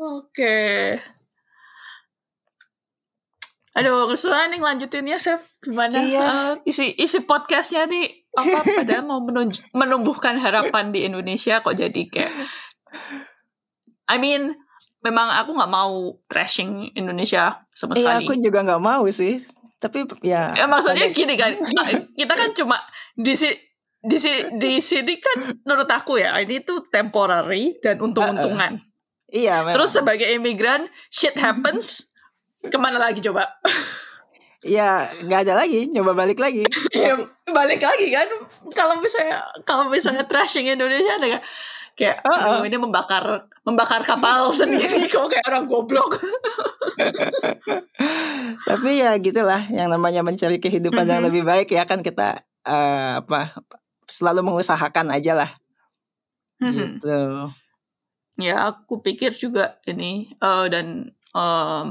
Oke. 0.00 0.98
Aduh, 3.72 4.04
kesulitan 4.04 4.52
nih 4.52 4.60
lanjutinnya, 4.60 5.16
Chef. 5.16 5.40
Gimana? 5.64 5.96
Iya. 5.96 6.24
Eh, 6.60 6.68
isi 6.68 6.92
isi 6.92 7.24
podcastnya 7.24 7.88
nih 7.88 8.28
apa 8.32 8.60
padahal 8.84 9.04
mau 9.04 9.20
menunj- 9.20 9.64
menumbuhkan 9.72 10.36
harapan 10.36 10.92
di 10.92 11.04
Indonesia 11.04 11.60
kok 11.60 11.76
jadi 11.76 12.02
kayak 12.08 12.32
I 14.08 14.16
mean 14.16 14.56
memang 15.00 15.28
aku 15.32 15.56
nggak 15.56 15.72
mau 15.72 16.16
trashing 16.28 16.92
Indonesia 16.92 17.64
sama 17.72 17.96
Iya 17.96 18.20
sekali. 18.20 18.24
aku 18.28 18.32
juga 18.38 18.58
nggak 18.62 18.82
mau 18.82 19.04
sih. 19.08 19.40
Tapi 19.80 20.04
ya. 20.22 20.52
Ya 20.54 20.64
maksudnya 20.68 21.10
gini 21.10 21.34
kan, 21.34 21.56
kita 22.14 22.34
kan 22.36 22.50
cuma 22.54 22.76
di 23.16 23.34
si 23.34 23.50
di 24.02 24.14
si 24.14 24.30
di 24.58 24.78
sini 24.78 25.18
kan 25.18 25.58
menurut 25.64 25.88
aku 25.88 26.20
ya 26.20 26.38
ini 26.38 26.62
tuh 26.62 26.86
temporary 26.86 27.80
dan 27.80 27.98
untung-untungan. 27.98 28.78
Iya. 29.32 29.64
Memang. 29.64 29.74
Terus 29.74 29.90
sebagai 29.96 30.28
imigran, 30.28 30.86
shit 31.08 31.34
happens. 31.34 32.11
Ke 32.62 32.78
mana 32.78 32.98
lagi 32.98 33.18
coba? 33.20 33.46
ya 34.62 35.10
nggak 35.26 35.40
ada 35.42 35.54
lagi. 35.58 35.90
Nyoba 35.90 36.14
balik 36.14 36.38
lagi. 36.38 36.62
ya, 36.94 37.18
balik 37.50 37.82
lagi 37.82 38.06
kan. 38.14 38.28
Kalau 38.70 39.02
misalnya 39.02 39.42
kalau 39.66 39.90
misalnya 39.90 40.22
trashing 40.22 40.70
Indonesia 40.70 41.18
ada 41.18 41.26
kayak 41.26 41.44
kayak 41.92 42.16
Uh-uh. 42.22 42.62
"Aduh, 42.62 42.70
ini 42.70 42.78
membakar 42.78 43.50
membakar 43.66 44.06
kapal 44.06 44.48
sendiri 44.60 45.10
kok 45.10 45.26
kayak 45.26 45.46
orang 45.50 45.66
goblok. 45.66 46.22
Tapi 48.68 48.90
ya 49.02 49.18
gitulah. 49.18 49.66
Yang 49.68 49.88
namanya 49.90 50.22
mencari 50.22 50.62
kehidupan 50.62 51.04
yang 51.06 51.22
Mhm. 51.22 51.28
lebih 51.28 51.42
baik 51.42 51.68
ya 51.72 51.82
kan 51.82 52.00
kita 52.00 52.38
eh, 52.62 53.12
apa 53.18 53.58
selalu 54.06 54.46
mengusahakan 54.46 55.10
aja 55.10 55.34
lah. 55.34 55.50
Mhm. 56.62 57.02
Gitu. 57.02 57.20
ya 58.40 58.64
aku 58.64 59.04
pikir 59.04 59.34
juga 59.36 59.76
ini 59.84 60.32
eh, 60.32 60.66
dan 60.72 61.10
em, 61.36 61.88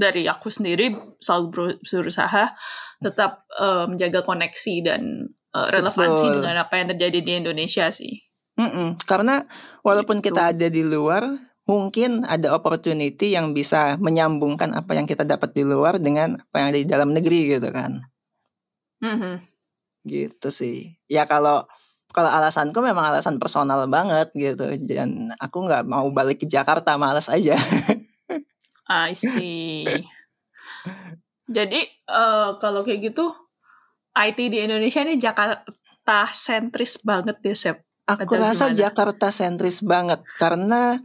dari 0.00 0.24
aku 0.24 0.48
sendiri 0.48 0.96
selalu 1.20 1.44
beru- 1.52 1.78
berusaha 1.84 2.56
tetap 3.04 3.44
eh, 3.60 3.84
menjaga 3.84 4.24
koneksi 4.24 4.74
dan 4.80 5.28
eh, 5.52 5.68
relevansi 5.68 6.24
Betul. 6.24 6.36
dengan 6.40 6.56
apa 6.64 6.74
yang 6.80 6.88
terjadi 6.96 7.18
di 7.20 7.32
Indonesia 7.44 7.92
sih. 7.92 8.24
Mm-mm. 8.56 8.96
Karena 9.04 9.44
walaupun 9.84 10.24
Gitu. 10.24 10.32
kita 10.32 10.56
ada 10.56 10.66
di 10.68 10.80
luar, 10.80 11.24
mungkin 11.64 12.24
ada 12.24 12.52
opportunity 12.52 13.32
yang 13.32 13.52
bisa 13.52 14.00
menyambungkan 14.00 14.72
apa 14.72 14.96
yang 14.96 15.04
kita 15.04 15.22
dapat 15.24 15.52
di 15.52 15.62
luar 15.64 16.00
dengan 16.00 16.40
apa 16.40 16.56
yang 16.60 16.66
ada 16.72 16.78
di 16.80 16.88
dalam 16.88 17.10
negeri 17.12 17.56
gitu 17.56 17.68
kan. 17.72 18.00
Mhm. 19.00 19.40
Gitu 20.04 20.48
sih. 20.52 20.96
Ya 21.08 21.24
kalau 21.24 21.64
kalau 22.10 22.26
alasanku 22.26 22.82
memang 22.82 23.06
alasan 23.14 23.38
personal 23.38 23.86
banget 23.86 24.28
gitu. 24.34 24.66
Dan 24.82 25.30
aku 25.38 25.64
nggak 25.64 25.86
mau 25.86 26.10
balik 26.10 26.42
ke 26.42 26.46
Jakarta, 26.50 26.98
males 26.98 27.30
aja. 27.30 27.54
I 28.90 29.14
see. 29.14 29.86
Jadi 31.46 31.80
eh, 31.86 32.50
kalau 32.58 32.82
kayak 32.82 33.14
gitu 33.14 33.30
IT 34.18 34.38
di 34.50 34.58
Indonesia 34.66 35.06
ini 35.06 35.14
Jakarta 35.14 36.26
sentris 36.34 36.98
banget 36.98 37.38
ya 37.38 37.54
Sep. 37.54 37.78
Aku 38.10 38.26
Atau 38.26 38.42
rasa 38.42 38.74
gimana? 38.74 38.78
Jakarta 38.82 39.26
sentris 39.30 39.78
banget 39.86 40.18
karena 40.42 40.98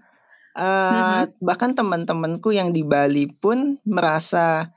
eh, 0.57 1.29
bahkan 1.37 1.77
teman-temanku 1.77 2.49
yang 2.49 2.73
di 2.73 2.81
Bali 2.81 3.29
pun 3.29 3.77
merasa 3.85 4.73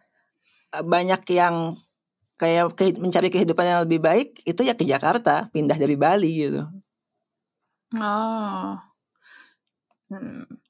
eh, 0.77 0.85
banyak 0.85 1.25
yang 1.33 1.81
kayak 2.39 2.77
mencari 3.01 3.29
kehidupan 3.33 3.67
yang 3.67 3.81
lebih 3.83 3.99
baik 3.99 4.45
itu 4.45 4.61
ya 4.63 4.77
ke 4.77 4.85
Jakarta, 4.85 5.49
pindah 5.51 5.75
dari 5.75 5.97
Bali 5.97 6.31
gitu. 6.45 6.63
Oh. 7.97 8.77
Hmm. 10.13 10.68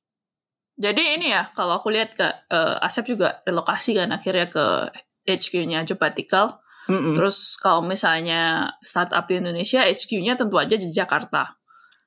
Jadi 0.79 1.19
ini 1.19 1.35
ya 1.35 1.51
kalau 1.59 1.83
aku 1.83 1.91
lihat 1.91 2.15
ke 2.15 2.23
eh, 2.25 2.77
Asep 2.87 3.11
juga 3.11 3.43
relokasi 3.43 3.99
kan 3.99 4.15
akhirnya 4.15 4.47
ke 4.47 4.65
HQ-nya 5.27 5.83
Jobatikal. 5.83 6.63
Mm-mm. 6.89 7.13
Terus 7.19 7.59
kalau 7.61 7.85
misalnya 7.85 8.73
startup 8.81 9.27
di 9.29 9.43
Indonesia 9.43 9.85
HQ-nya 9.85 10.39
tentu 10.39 10.57
aja 10.57 10.73
di 10.79 10.89
Jakarta. 10.89 11.59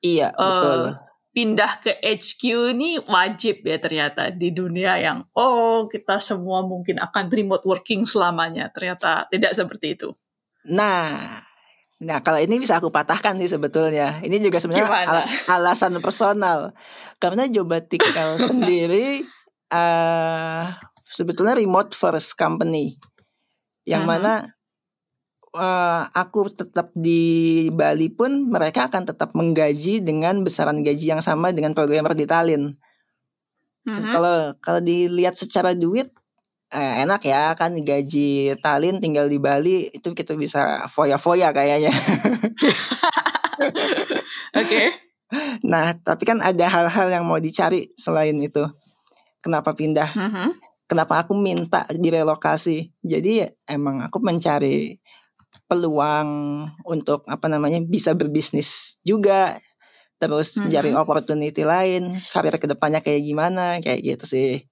Iya, 0.02 0.34
Eh, 0.34 0.42
betul. 0.42 0.80
pindah 1.30 1.72
ke 1.78 1.92
HQ 2.02 2.42
ini 2.74 2.98
wajib 3.06 3.62
ya 3.62 3.78
ternyata 3.78 4.34
di 4.34 4.50
dunia 4.50 4.98
yang 4.98 5.22
oh 5.32 5.86
kita 5.86 6.18
semua 6.18 6.66
mungkin 6.66 6.98
akan 6.98 7.30
remote 7.30 7.62
working 7.62 8.02
selamanya 8.02 8.72
ternyata 8.74 9.28
tidak 9.30 9.54
seperti 9.54 9.94
itu. 9.94 10.10
Nah, 10.72 11.44
nah 12.02 12.18
kalau 12.18 12.42
ini 12.42 12.58
bisa 12.58 12.82
aku 12.82 12.90
patahkan 12.90 13.38
sih 13.38 13.46
sebetulnya. 13.46 14.18
Ini 14.20 14.42
juga 14.42 14.58
sebenarnya 14.58 14.90
al 15.06 15.22
alasan 15.46 16.02
personal 16.02 16.74
karena 17.22 17.46
Jobatikal 17.46 18.36
sendiri 18.50 19.22
uh, 19.70 20.74
sebetulnya 21.06 21.54
remote 21.54 21.94
first 21.94 22.34
company 22.34 22.98
yang 23.86 24.02
-huh. 24.06 24.18
mana 24.18 24.32
uh, 25.56 26.08
aku 26.12 26.48
tetap 26.52 26.90
di 26.96 27.68
Bali 27.70 28.08
pun 28.08 28.48
mereka 28.48 28.88
akan 28.88 29.08
tetap 29.08 29.36
menggaji 29.36 30.00
dengan 30.00 30.40
besaran 30.42 30.80
gaji 30.80 31.12
yang 31.12 31.22
sama 31.22 31.52
dengan 31.52 31.76
programmer 31.76 32.16
di 32.16 32.24
Tallinn. 32.24 32.74
Mm-hmm. 33.82 34.12
Kalau 34.14 34.36
kalau 34.62 34.80
dilihat 34.80 35.34
secara 35.34 35.74
duit 35.74 36.08
eh, 36.72 36.94
enak 37.04 37.22
ya 37.22 37.52
kan 37.52 37.76
gaji 37.76 38.56
Tallinn 38.58 38.98
tinggal 38.98 39.28
di 39.28 39.36
Bali 39.36 39.92
itu 39.92 40.16
kita 40.16 40.32
bisa 40.34 40.88
foya-foya 40.88 41.52
kayaknya. 41.52 41.92
Oke. 44.56 44.66
okay. 44.66 44.86
Nah, 45.64 45.96
tapi 46.00 46.28
kan 46.28 46.40
ada 46.44 46.68
hal-hal 46.68 47.08
yang 47.08 47.24
mau 47.24 47.40
dicari 47.40 47.88
selain 47.96 48.36
itu. 48.36 48.64
Kenapa 49.40 49.72
pindah? 49.72 50.12
Mm-hmm. 50.12 50.48
Kenapa 50.88 51.24
aku 51.24 51.32
minta 51.32 51.88
direlokasi? 51.88 52.92
Jadi 53.00 53.48
emang 53.64 54.04
aku 54.04 54.20
mencari 54.20 55.00
peluang 55.68 56.28
untuk 56.84 57.24
apa 57.28 57.48
namanya 57.48 57.80
bisa 57.80 58.12
berbisnis 58.12 59.00
juga 59.04 59.56
terus 60.20 60.54
mm 60.54 60.70
-hmm. 60.70 61.00
opportunity 61.02 61.66
lain 61.66 62.14
karir 62.30 62.54
ke 62.56 62.70
depannya 62.70 63.02
kayak 63.02 63.26
gimana 63.26 63.82
kayak 63.82 64.00
gitu 64.06 64.24
sih 64.24 64.62
mm 64.62 64.71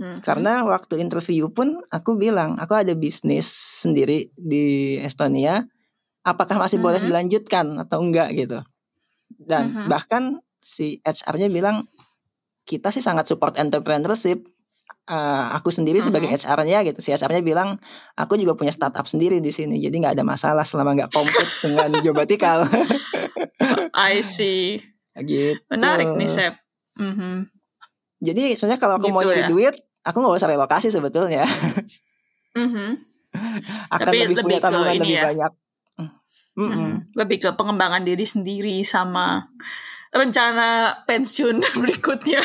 -hmm. 0.00 0.16
karena 0.26 0.66
waktu 0.66 0.98
interview 0.98 1.50
pun 1.50 1.78
aku 1.90 2.18
bilang 2.18 2.58
aku 2.58 2.74
ada 2.74 2.94
bisnis 2.98 3.46
sendiri 3.84 4.32
di 4.34 4.98
Estonia 4.98 5.62
apakah 6.24 6.58
masih 6.58 6.78
mm 6.78 6.82
-hmm. 6.82 6.86
boleh 6.86 7.00
dilanjutkan 7.02 7.66
atau 7.78 7.98
enggak 8.02 8.34
gitu 8.34 8.58
dan 9.38 9.70
mm 9.70 9.74
-hmm. 9.74 9.86
bahkan 9.90 10.22
si 10.64 10.98
HR-nya 11.04 11.52
bilang 11.52 11.84
kita 12.64 12.88
sih 12.88 13.04
sangat 13.04 13.28
support 13.28 13.60
entrepreneurship 13.60 14.48
uh, 15.08 15.52
aku 15.52 15.68
sendiri 15.68 16.00
uh-huh. 16.00 16.08
sebagai 16.08 16.32
HR-nya 16.32 16.80
gitu 16.88 17.04
si 17.04 17.12
HR-nya 17.12 17.44
bilang 17.44 17.76
aku 18.16 18.40
juga 18.40 18.56
punya 18.56 18.72
startup 18.72 19.04
sendiri 19.04 19.44
di 19.44 19.52
sini 19.52 19.80
jadi 19.80 19.92
nggak 19.92 20.14
ada 20.20 20.24
masalah 20.24 20.64
selama 20.64 20.96
nggak 20.96 21.12
kompet 21.12 21.48
dengan 21.62 21.90
Jobatikal 22.00 22.64
I 23.92 24.24
see 24.24 24.80
gitu 25.20 25.60
menarik 25.68 26.08
nih 26.16 26.28
Sep 26.28 26.54
mm-hmm. 26.96 27.53
Jadi 28.24 28.56
soalnya 28.56 28.80
kalau 28.80 28.96
aku 28.96 29.12
gitu 29.12 29.14
mau 29.14 29.22
nyari 29.22 29.44
ya? 29.44 29.50
duit 29.52 29.74
aku 30.00 30.16
nggak 30.20 30.36
usah 30.40 30.48
relokasi 30.48 30.88
sebetulnya 30.88 31.44
mm-hmm. 32.56 32.90
akan 33.94 34.06
Tapi 34.08 34.16
lebih, 34.24 34.36
lebih 34.40 34.44
punya 34.48 34.60
tabungan 34.62 34.94
lebih 34.96 35.12
ya? 35.12 35.22
banyak 35.28 35.52
mm 36.54 36.68
-hmm. 36.70 36.90
lebih 37.18 37.36
ke 37.44 37.50
pengembangan 37.52 38.02
diri 38.02 38.24
sendiri 38.24 38.80
sama 38.86 39.44
rencana 40.14 41.02
pensiun 41.04 41.60
berikutnya 41.82 42.40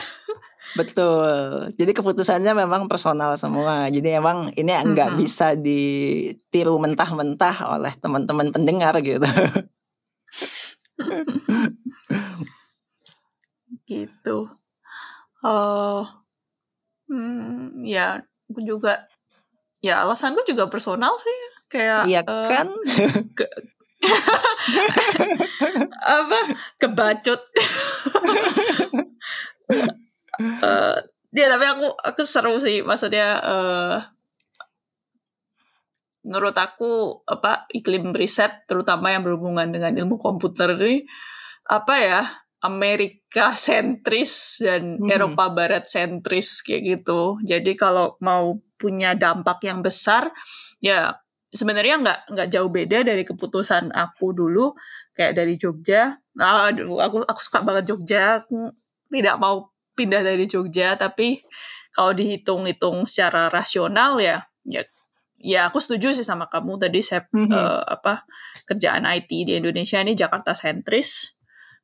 Betul. 0.78 1.74
Jadi 1.74 1.92
keputusannya 1.98 2.54
memang 2.54 2.86
personal 2.86 3.34
semua. 3.42 3.90
Jadi 3.90 4.14
emang 4.14 4.54
ini 4.54 4.70
nggak 4.70 5.18
hmm. 5.18 5.18
bisa 5.18 5.58
ditiru 5.58 6.78
mentah-mentah 6.78 7.74
oleh 7.74 7.90
teman-teman 7.98 8.54
pendengar 8.54 8.94
gitu. 9.02 9.26
gitu. 13.90 14.38
Oh, 15.40 16.04
hmm, 17.08 17.84
ya, 17.88 18.20
aku 18.52 18.60
juga, 18.64 19.08
ya 19.80 20.04
alasanku 20.04 20.44
juga 20.44 20.68
personal 20.68 21.16
sih, 21.20 21.40
kayak. 21.72 22.04
Iya 22.08 22.22
uh, 22.28 22.48
kan? 22.48 22.68
Ke, 23.38 23.48
apa 26.20 26.40
kebacut 26.80 27.42
uh, 30.64 30.96
ya 31.36 31.48
tapi 31.52 31.66
aku 31.68 31.88
aku 32.00 32.22
seru 32.24 32.56
sih 32.64 32.82
maksudnya 32.82 33.38
uh, 33.44 33.96
menurut 36.24 36.56
aku 36.56 37.24
apa 37.28 37.68
iklim 37.72 38.16
riset 38.16 38.64
terutama 38.68 39.12
yang 39.12 39.24
berhubungan 39.24 39.72
dengan 39.72 39.96
ilmu 39.96 40.20
komputer 40.20 40.76
ini 40.80 41.04
apa 41.68 41.96
ya 42.00 42.22
Amerika 42.64 43.56
sentris 43.66 44.60
dan 44.60 45.00
hmm. 45.00 45.10
Eropa 45.10 45.52
Barat 45.52 45.88
sentris 45.88 46.64
kayak 46.64 47.00
gitu. 47.00 47.40
Jadi 47.44 47.76
kalau 47.80 48.20
mau 48.24 48.60
punya 48.80 49.16
dampak 49.16 49.64
yang 49.68 49.84
besar, 49.84 50.32
ya 50.80 51.16
sebenarnya 51.52 52.00
nggak 52.00 52.20
nggak 52.32 52.50
jauh 52.52 52.70
beda 52.72 53.04
dari 53.04 53.24
keputusan 53.26 53.92
aku 53.92 54.32
dulu 54.36 54.72
kayak 55.16 55.36
dari 55.36 55.56
Jogja. 55.60 56.20
Aduh, 56.40 57.00
aku 57.04 57.24
aku 57.28 57.40
suka 57.42 57.64
banget 57.64 57.92
Jogja. 57.92 58.44
Aku 58.44 58.72
tidak 59.12 59.36
mau 59.42 59.74
pindah 60.00 60.24
dari 60.24 60.48
Jogja 60.48 60.96
tapi 60.96 61.44
kalau 61.92 62.16
dihitung-hitung 62.16 63.04
secara 63.04 63.52
rasional 63.52 64.22
ya 64.22 64.48
ya 64.64 64.86
ya 65.36 65.68
aku 65.68 65.84
setuju 65.84 66.16
sih 66.16 66.24
sama 66.24 66.48
kamu 66.48 66.80
tadi 66.80 67.04
saya 67.04 67.28
mm 67.28 67.36
-hmm. 67.36 67.52
uh, 67.52 67.84
apa 67.84 68.24
kerjaan 68.64 69.04
IT 69.04 69.28
di 69.28 69.60
Indonesia 69.60 70.00
ini 70.00 70.16
Jakarta 70.16 70.56
sentris 70.56 71.39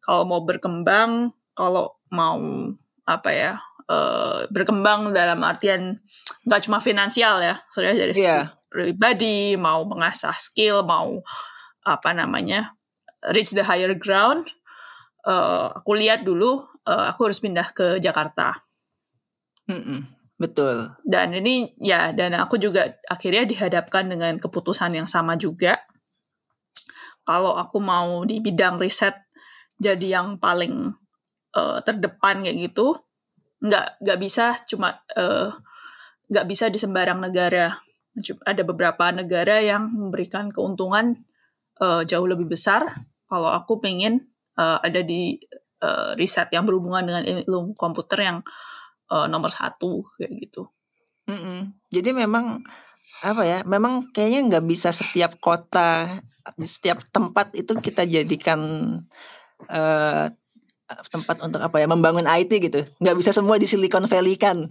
kalau 0.05 0.23
mau 0.29 0.41
berkembang 0.45 1.33
kalau 1.57 1.97
mau 2.13 2.37
apa 3.09 3.29
ya 3.33 3.51
uh, 3.89 4.45
berkembang 4.53 5.09
dalam 5.09 5.41
artian 5.41 5.97
nggak 6.45 6.61
cuma 6.69 6.77
finansial 6.77 7.41
ya 7.41 7.57
soalnya 7.73 8.05
dari 8.05 8.13
yeah. 8.13 8.53
pribadi 8.69 9.57
mau 9.57 9.81
mengasah 9.89 10.37
skill 10.37 10.85
mau 10.85 11.25
apa 11.81 12.13
namanya 12.13 12.77
reach 13.33 13.57
the 13.57 13.65
higher 13.65 13.97
ground 13.97 14.45
uh, 15.25 15.73
aku 15.73 15.97
lihat 15.97 16.21
dulu 16.21 16.61
uh, 16.85 17.05
aku 17.11 17.29
harus 17.29 17.41
pindah 17.41 17.67
ke 17.73 17.97
Jakarta. 17.99 18.61
Mm-mm, 19.65 20.05
betul. 20.37 20.93
Dan 21.01 21.33
ini 21.33 21.73
ya 21.81 22.13
dan 22.13 22.37
aku 22.37 22.61
juga 22.61 23.01
akhirnya 23.09 23.49
dihadapkan 23.49 24.05
dengan 24.05 24.37
keputusan 24.37 24.93
yang 24.93 25.09
sama 25.09 25.35
juga. 25.35 25.81
Kalau 27.25 27.57
aku 27.57 27.81
mau 27.81 28.21
di 28.21 28.37
bidang 28.37 28.77
riset 28.77 29.24
jadi 29.75 30.19
yang 30.19 30.39
paling 30.39 30.95
uh, 31.55 31.79
terdepan 31.83 32.43
kayak 32.43 32.71
gitu, 32.71 32.95
nggak 33.63 33.99
nggak 34.03 34.19
bisa 34.19 34.59
cuma 34.67 34.99
nggak 36.29 36.45
uh, 36.45 36.49
bisa 36.49 36.71
di 36.71 36.79
sembarang 36.79 37.19
negara. 37.19 37.75
Ada 38.47 38.63
beberapa 38.63 39.11
negara 39.11 39.59
yang 39.59 39.91
memberikan 39.91 40.47
keuntungan 40.47 41.19
uh, 41.83 42.07
jauh 42.07 42.27
lebih 42.27 42.47
besar. 42.47 42.87
Kalau 43.27 43.51
aku 43.51 43.83
pengen 43.83 44.31
uh, 44.55 44.79
ada 44.79 45.03
di 45.03 45.35
uh, 45.83 46.15
riset 46.15 46.47
yang 46.55 46.63
berhubungan 46.63 47.03
dengan 47.03 47.23
ilmu 47.27 47.75
komputer 47.75 48.23
yang 48.23 48.37
uh, 49.11 49.27
nomor 49.27 49.51
satu 49.51 50.07
kayak 50.15 50.31
gitu. 50.47 50.71
Mm 51.25 51.39
-mm. 51.41 51.59
Jadi 51.91 52.09
memang 52.15 52.63
apa 53.25 53.43
ya? 53.43 53.59
Memang 53.67 54.13
kayaknya 54.13 54.55
nggak 54.55 54.65
bisa 54.65 54.89
setiap 54.95 55.37
kota, 55.41 56.07
setiap 56.61 57.01
tempat 57.11 57.51
itu 57.57 57.73
kita 57.75 58.05
jadikan 58.05 58.59
uh, 59.69 60.25
tempat 61.09 61.37
untuk 61.41 61.61
apa 61.61 61.77
ya? 61.81 61.87
Membangun 61.89 62.27
IT 62.27 62.51
gitu. 62.59 62.85
Nggak 63.01 63.15
bisa 63.19 63.31
semua 63.31 63.55
di 63.55 63.65
Silicon 63.69 64.05
Valley 64.05 64.35
kan. 64.35 64.69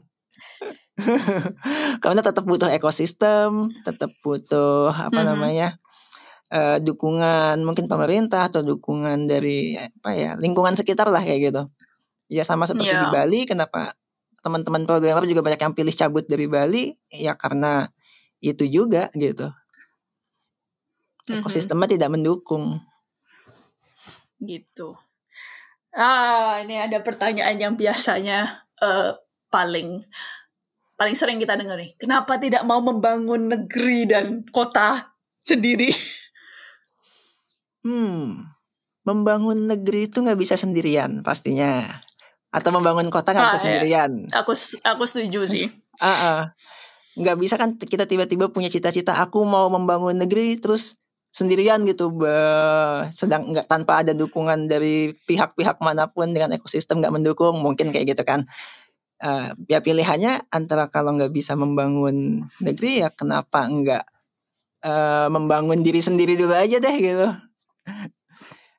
Karena 2.03 2.21
tetap 2.23 2.47
butuh 2.47 2.71
ekosistem, 2.71 3.73
tetap 3.83 4.15
butuh 4.23 4.95
apa 4.95 5.11
mm 5.11 5.19
-hmm. 5.19 5.31
namanya? 5.35 5.69
uh, 6.55 6.79
dukungan 6.79 7.59
mungkin 7.67 7.91
pemerintah 7.91 8.47
atau 8.47 8.63
dukungan 8.63 9.27
dari 9.27 9.75
apa 9.79 10.11
ya 10.15 10.31
lingkungan 10.39 10.79
sekitar 10.79 11.11
lah 11.11 11.23
kayak 11.23 11.53
gitu. 11.53 11.63
Ya 12.31 12.43
sama 12.47 12.65
seperti 12.65 12.89
yeah. 12.89 13.05
di 13.05 13.09
iya. 13.11 13.15
Bali, 13.15 13.41
kenapa 13.45 13.95
teman-teman 14.41 14.85
programmer 14.89 15.25
juga 15.29 15.45
banyak 15.45 15.61
yang 15.61 15.75
pilih 15.77 15.95
cabut 15.95 16.25
dari 16.25 16.47
Bali? 16.49 16.85
Ya 17.13 17.37
karena 17.37 17.89
itu 18.41 18.65
juga 18.65 19.09
gitu. 19.17 19.53
Mm-hmm. 21.25 21.41
Ekosistemnya 21.41 21.89
tidak 21.89 22.11
mendukung. 22.13 22.81
Gitu. 24.45 24.95
Ah, 25.95 26.59
ini 26.63 26.75
ada 26.79 26.99
pertanyaan 27.01 27.55
yang 27.55 27.75
biasanya 27.79 28.67
uh, 28.83 29.15
paling 29.47 30.03
paling 30.99 31.15
sering 31.15 31.39
kita 31.39 31.55
dengar 31.55 31.79
nih. 31.79 31.95
Kenapa 31.95 32.39
tidak 32.39 32.67
mau 32.67 32.83
membangun 32.83 33.47
negeri 33.51 34.07
dan 34.07 34.43
kota 34.51 35.15
sendiri? 35.47 35.95
Hmm, 37.85 38.49
membangun 39.05 39.69
negeri 39.69 40.09
itu 40.09 40.25
nggak 40.25 40.41
bisa 40.41 40.57
sendirian 40.57 41.21
pastinya. 41.21 42.01
Atau 42.49 42.73
membangun 42.73 43.13
kota 43.13 43.37
nggak 43.37 43.45
ah, 43.45 43.49
bisa 43.53 43.59
iya. 43.61 43.65
sendirian. 43.67 44.13
Aku 44.33 44.57
aku 44.83 45.03
setuju 45.05 45.45
sih. 45.47 45.67
Ah, 46.01 46.09
uh, 46.09 46.11
uh. 46.11 46.41
nggak 47.15 47.39
bisa 47.39 47.55
kan 47.55 47.79
kita 47.79 48.11
tiba-tiba 48.11 48.51
punya 48.51 48.67
cita-cita 48.67 49.15
aku 49.15 49.47
mau 49.47 49.71
membangun 49.71 50.19
negeri 50.19 50.59
terus 50.59 50.99
sendirian 51.35 51.83
gitu 51.83 52.15
be- 52.15 53.11
sedang 53.11 53.51
nggak 53.51 53.67
tanpa 53.67 54.07
ada 54.07 54.15
dukungan 54.15 54.71
dari 54.71 55.11
pihak-pihak 55.27 55.83
mana 55.83 56.07
pun 56.07 56.31
dengan 56.31 56.55
ekosistem 56.55 57.03
nggak 57.03 57.11
mendukung 57.11 57.59
mungkin 57.59 57.91
kayak 57.91 58.15
gitu 58.15 58.23
kan. 58.23 58.47
Uh, 59.19 59.51
ya 59.67 59.83
pilihannya 59.83 60.47
antara 60.55 60.87
kalau 60.87 61.17
nggak 61.19 61.35
bisa 61.35 61.59
membangun 61.59 62.47
negeri 62.63 63.03
ya 63.03 63.09
kenapa 63.11 63.67
nggak 63.67 64.05
uh, 64.87 65.29
membangun 65.33 65.83
diri 65.83 65.99
sendiri 65.99 66.39
dulu 66.39 66.55
aja 66.55 66.79
deh 66.79 66.97
gitu. 67.03 67.29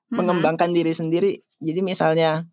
Mhm. 0.06 0.22
mengembangkan 0.22 0.72
diri 0.72 0.94
sendiri. 0.96 1.44
Jadi 1.60 1.80
misalnya 1.82 2.46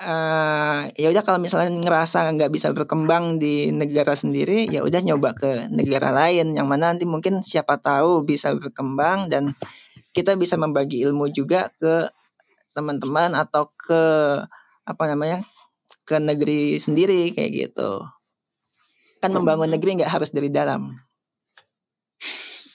eh 0.00 0.80
ya 0.96 1.12
udah 1.12 1.20
kalau 1.20 1.36
misalnya 1.36 1.68
ngerasa 1.68 2.32
nggak 2.32 2.48
bisa 2.48 2.72
berkembang 2.72 3.36
di 3.36 3.68
negara 3.68 4.16
sendiri 4.16 4.64
ya 4.64 4.80
udah 4.80 5.00
nyoba 5.04 5.36
ke 5.36 5.68
negara 5.68 6.08
lain. 6.08 6.56
Yang 6.56 6.66
mana 6.66 6.96
nanti 6.96 7.04
mungkin 7.04 7.44
siapa 7.44 7.76
tahu 7.76 8.24
bisa 8.24 8.56
berkembang 8.56 9.28
dan 9.28 9.52
kita 10.16 10.40
bisa 10.40 10.56
membagi 10.56 11.04
ilmu 11.04 11.28
juga 11.28 11.68
ke 11.76 12.08
teman-teman 12.72 13.36
atau 13.36 13.68
ke 13.76 14.02
apa 14.88 15.04
namanya 15.04 15.44
ke 16.08 16.16
negeri 16.16 16.80
sendiri 16.80 17.36
kayak 17.36 17.50
gitu. 17.68 18.00
Kan 19.20 19.36
membangun 19.36 19.68
negeri 19.68 20.00
nggak 20.00 20.12
harus 20.16 20.32
dari 20.32 20.48
dalam 20.48 20.96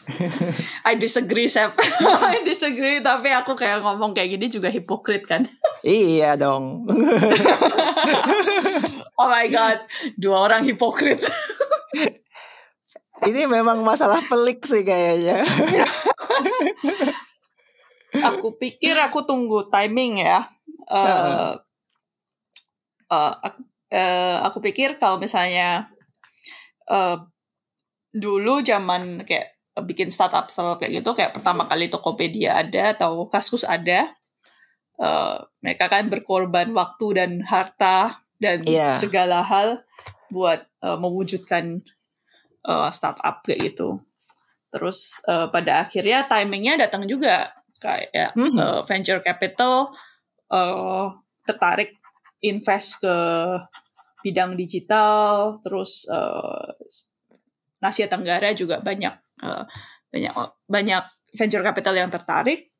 I 0.90 0.94
disagree, 0.96 1.50
Sep. 1.50 1.74
I 2.36 2.46
disagree, 2.46 3.02
tapi 3.02 3.34
aku 3.34 3.58
kayak 3.58 3.82
ngomong 3.82 4.14
kayak 4.14 4.38
gini 4.38 4.46
juga 4.50 4.70
hipokrit 4.70 5.26
kan. 5.26 5.46
iya 5.86 6.38
dong 6.38 6.86
Oh 9.20 9.32
my 9.32 9.48
god, 9.48 9.80
dua 10.20 10.44
orang 10.46 10.68
hipokrit. 10.68 11.24
ini 13.24 13.48
memang 13.48 13.80
masalah 13.82 14.20
pelik 14.28 14.68
sih 14.68 14.84
kayaknya 14.84 15.48
aku 18.24 18.56
pikir 18.56 18.96
aku 18.96 19.28
tunggu 19.28 19.68
timing 19.68 20.24
ya. 20.24 20.48
Eh 20.88 20.96
Heeh. 20.96 21.52
eh, 23.12 23.34
aku, 23.44 23.60
eh, 23.92 24.38
aku 24.44 24.58
pikir 24.64 24.96
kalau 25.02 25.20
misalnya 25.20 25.92
eh 26.88 27.18
dulu 28.16 28.64
zaman 28.64 29.26
kayak 29.28 29.55
bikin 29.84 30.08
startup 30.08 30.48
startup 30.48 30.80
kayak 30.80 31.04
gitu 31.04 31.12
kayak 31.12 31.36
pertama 31.36 31.68
kali 31.68 31.92
Tokopedia 31.92 32.56
ada 32.56 32.96
atau 32.96 33.28
Kaskus 33.28 33.68
ada 33.68 34.16
eh, 34.96 35.38
mereka 35.60 35.92
kan 35.92 36.08
berkorban 36.08 36.72
waktu 36.72 37.08
dan 37.20 37.32
harta 37.44 38.24
dan 38.40 38.64
Iya. 38.64 38.96
segala 38.96 39.44
hal 39.44 39.84
buat 40.32 40.64
eh, 40.80 40.96
mewujudkan 40.96 41.84
eh, 42.64 42.90
startup 42.92 43.44
kayak 43.44 43.76
gitu 43.76 44.00
terus 44.72 45.20
eh, 45.28 45.48
pada 45.52 45.84
akhirnya 45.84 46.24
timingnya 46.24 46.88
datang 46.88 47.04
juga 47.04 47.52
kayak 47.84 48.32
Mhm. 48.40 48.56
eh, 48.56 48.82
venture 48.88 49.20
capital 49.20 49.92
eh, 50.48 51.06
tertarik 51.44 51.92
invest 52.40 53.04
ke 53.04 53.16
bidang 54.24 54.56
digital 54.56 55.60
terus 55.60 56.08
eh, 56.08 56.72
Asia 57.84 58.10
Tenggara 58.10 58.50
juga 58.56 58.82
banyak 58.82 59.14
eh, 59.44 59.64
banyak 60.12 60.34
banyak 60.68 61.04
venture 61.36 61.64
capital 61.66 61.96
yang 61.98 62.12
tertarik. 62.12 62.72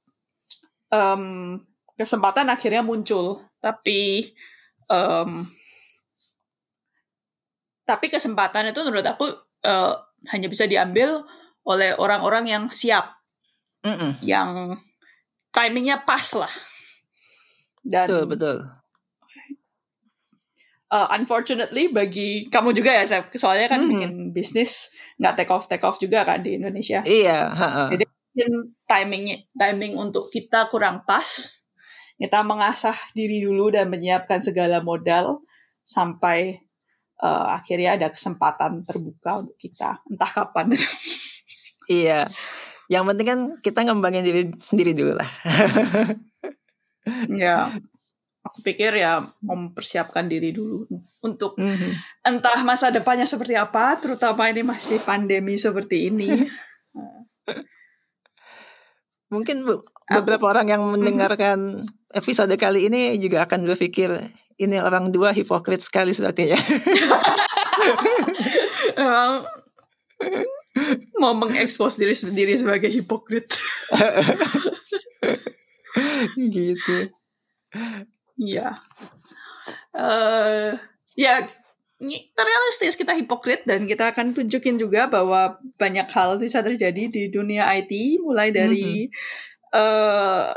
Em, 0.92 1.60
kesempatan 1.98 2.48
akhirnya 2.48 2.86
muncul. 2.86 3.44
Tapi 3.60 4.32
em, 4.88 5.30
tapi 7.86 8.06
kesempatan 8.10 8.72
itu 8.72 8.80
menurut 8.86 9.06
aku 9.06 9.26
eh, 9.66 9.94
hanya 10.32 10.48
bisa 10.48 10.70
diambil 10.70 11.26
oleh 11.66 11.98
orang-orang 11.98 12.46
yang 12.48 12.64
siap. 12.70 13.16
Mm-mm. 13.86 14.18
yang 14.26 14.82
timingnya 15.54 16.02
pas 16.02 16.26
lah. 16.34 16.50
Dan 17.86 18.10
betul 18.10 18.26
betul 18.26 18.58
uh, 20.92 21.08
unfortunately 21.14 21.90
bagi 21.90 22.46
kamu 22.50 22.74
juga 22.74 22.92
ya 22.94 23.04
Sep, 23.06 23.32
soalnya 23.36 23.70
kan 23.70 23.82
Mhm. 23.86 23.90
bikin 23.90 24.12
bisnis 24.34 24.90
nggak 25.18 25.34
take 25.40 25.52
off 25.54 25.66
take 25.66 25.86
off 25.86 25.98
juga 25.98 26.26
kan 26.28 26.44
di 26.44 26.58
Indonesia. 26.58 27.02
iya 27.06 27.48
ha-ha. 27.50 27.90
Jadi 27.90 28.04
mungkin 28.06 28.52
timingnya 28.84 29.38
timing 29.56 29.94
untuk 29.96 30.28
kita 30.28 30.68
kurang 30.68 31.02
pas. 31.08 31.56
Kita 32.16 32.48
mengasah 32.48 32.96
diri 33.12 33.44
dulu 33.44 33.76
dan 33.76 33.92
menyiapkan 33.92 34.40
segala 34.40 34.80
modal 34.80 35.44
sampai 35.84 36.64
uh, 37.20 37.52
akhirnya 37.52 38.00
ada 38.00 38.08
kesempatan 38.08 38.84
terbuka 38.84 39.44
untuk 39.44 39.56
kita 39.56 40.00
entah 40.08 40.32
kapan. 40.32 40.72
Iya. 41.86 42.26
Yang 42.90 43.04
penting 43.14 43.28
kan 43.30 43.40
kita 43.62 43.80
ngembangin 43.86 44.26
diri 44.26 44.50
sendiri 44.58 44.98
dulu 44.98 45.14
lah. 45.14 45.30
ya, 47.30 47.70
aku 48.46 48.62
pikir 48.62 48.94
ya 48.94 49.18
mempersiapkan 49.42 50.30
diri 50.30 50.54
dulu 50.54 50.86
untuk 51.26 51.58
Mhm. 51.58 51.98
entah 52.22 52.62
masa 52.62 52.94
depannya 52.94 53.26
seperti 53.26 53.58
apa, 53.58 53.98
terutama 53.98 54.46
ini 54.48 54.62
masih 54.62 55.02
pandemi 55.02 55.58
seperti 55.58 56.14
ini. 56.14 56.30
Mungkin 59.34 59.66
bu- 59.66 59.84
beberapa 60.06 60.54
orang 60.54 60.70
yang 60.70 60.86
mendengarkan 60.86 61.82
episode 62.14 62.54
kali 62.56 62.88
ini 62.88 63.18
juga 63.18 63.44
akan 63.44 63.66
berpikir 63.66 64.14
ini 64.56 64.78
orang 64.78 65.10
dua 65.10 65.34
hipokrit 65.34 65.82
sekali 65.82 66.14
sepertinya. 66.14 66.56
Mau 71.18 71.34
mengekspos 71.34 71.96
diri 71.96 72.14
sendiri 72.14 72.54
sebagai 72.56 72.88
hipokrit. 72.88 73.50
gitu. 76.38 77.10
Iya. 78.36 78.76
eh 79.96 80.76
ya 81.16 81.34
ini 82.04 82.28
realistis 82.36 83.00
kita 83.00 83.16
hipokrit 83.16 83.64
dan 83.64 83.88
kita 83.88 84.12
akan 84.12 84.36
tunjukin 84.36 84.76
juga 84.76 85.08
bahwa 85.08 85.56
banyak 85.80 86.06
hal 86.12 86.36
bisa 86.36 86.60
terjadi 86.60 87.08
di 87.08 87.32
dunia 87.32 87.72
IT 87.72 88.20
mulai 88.20 88.52
dari 88.52 89.08
eh 89.72 90.52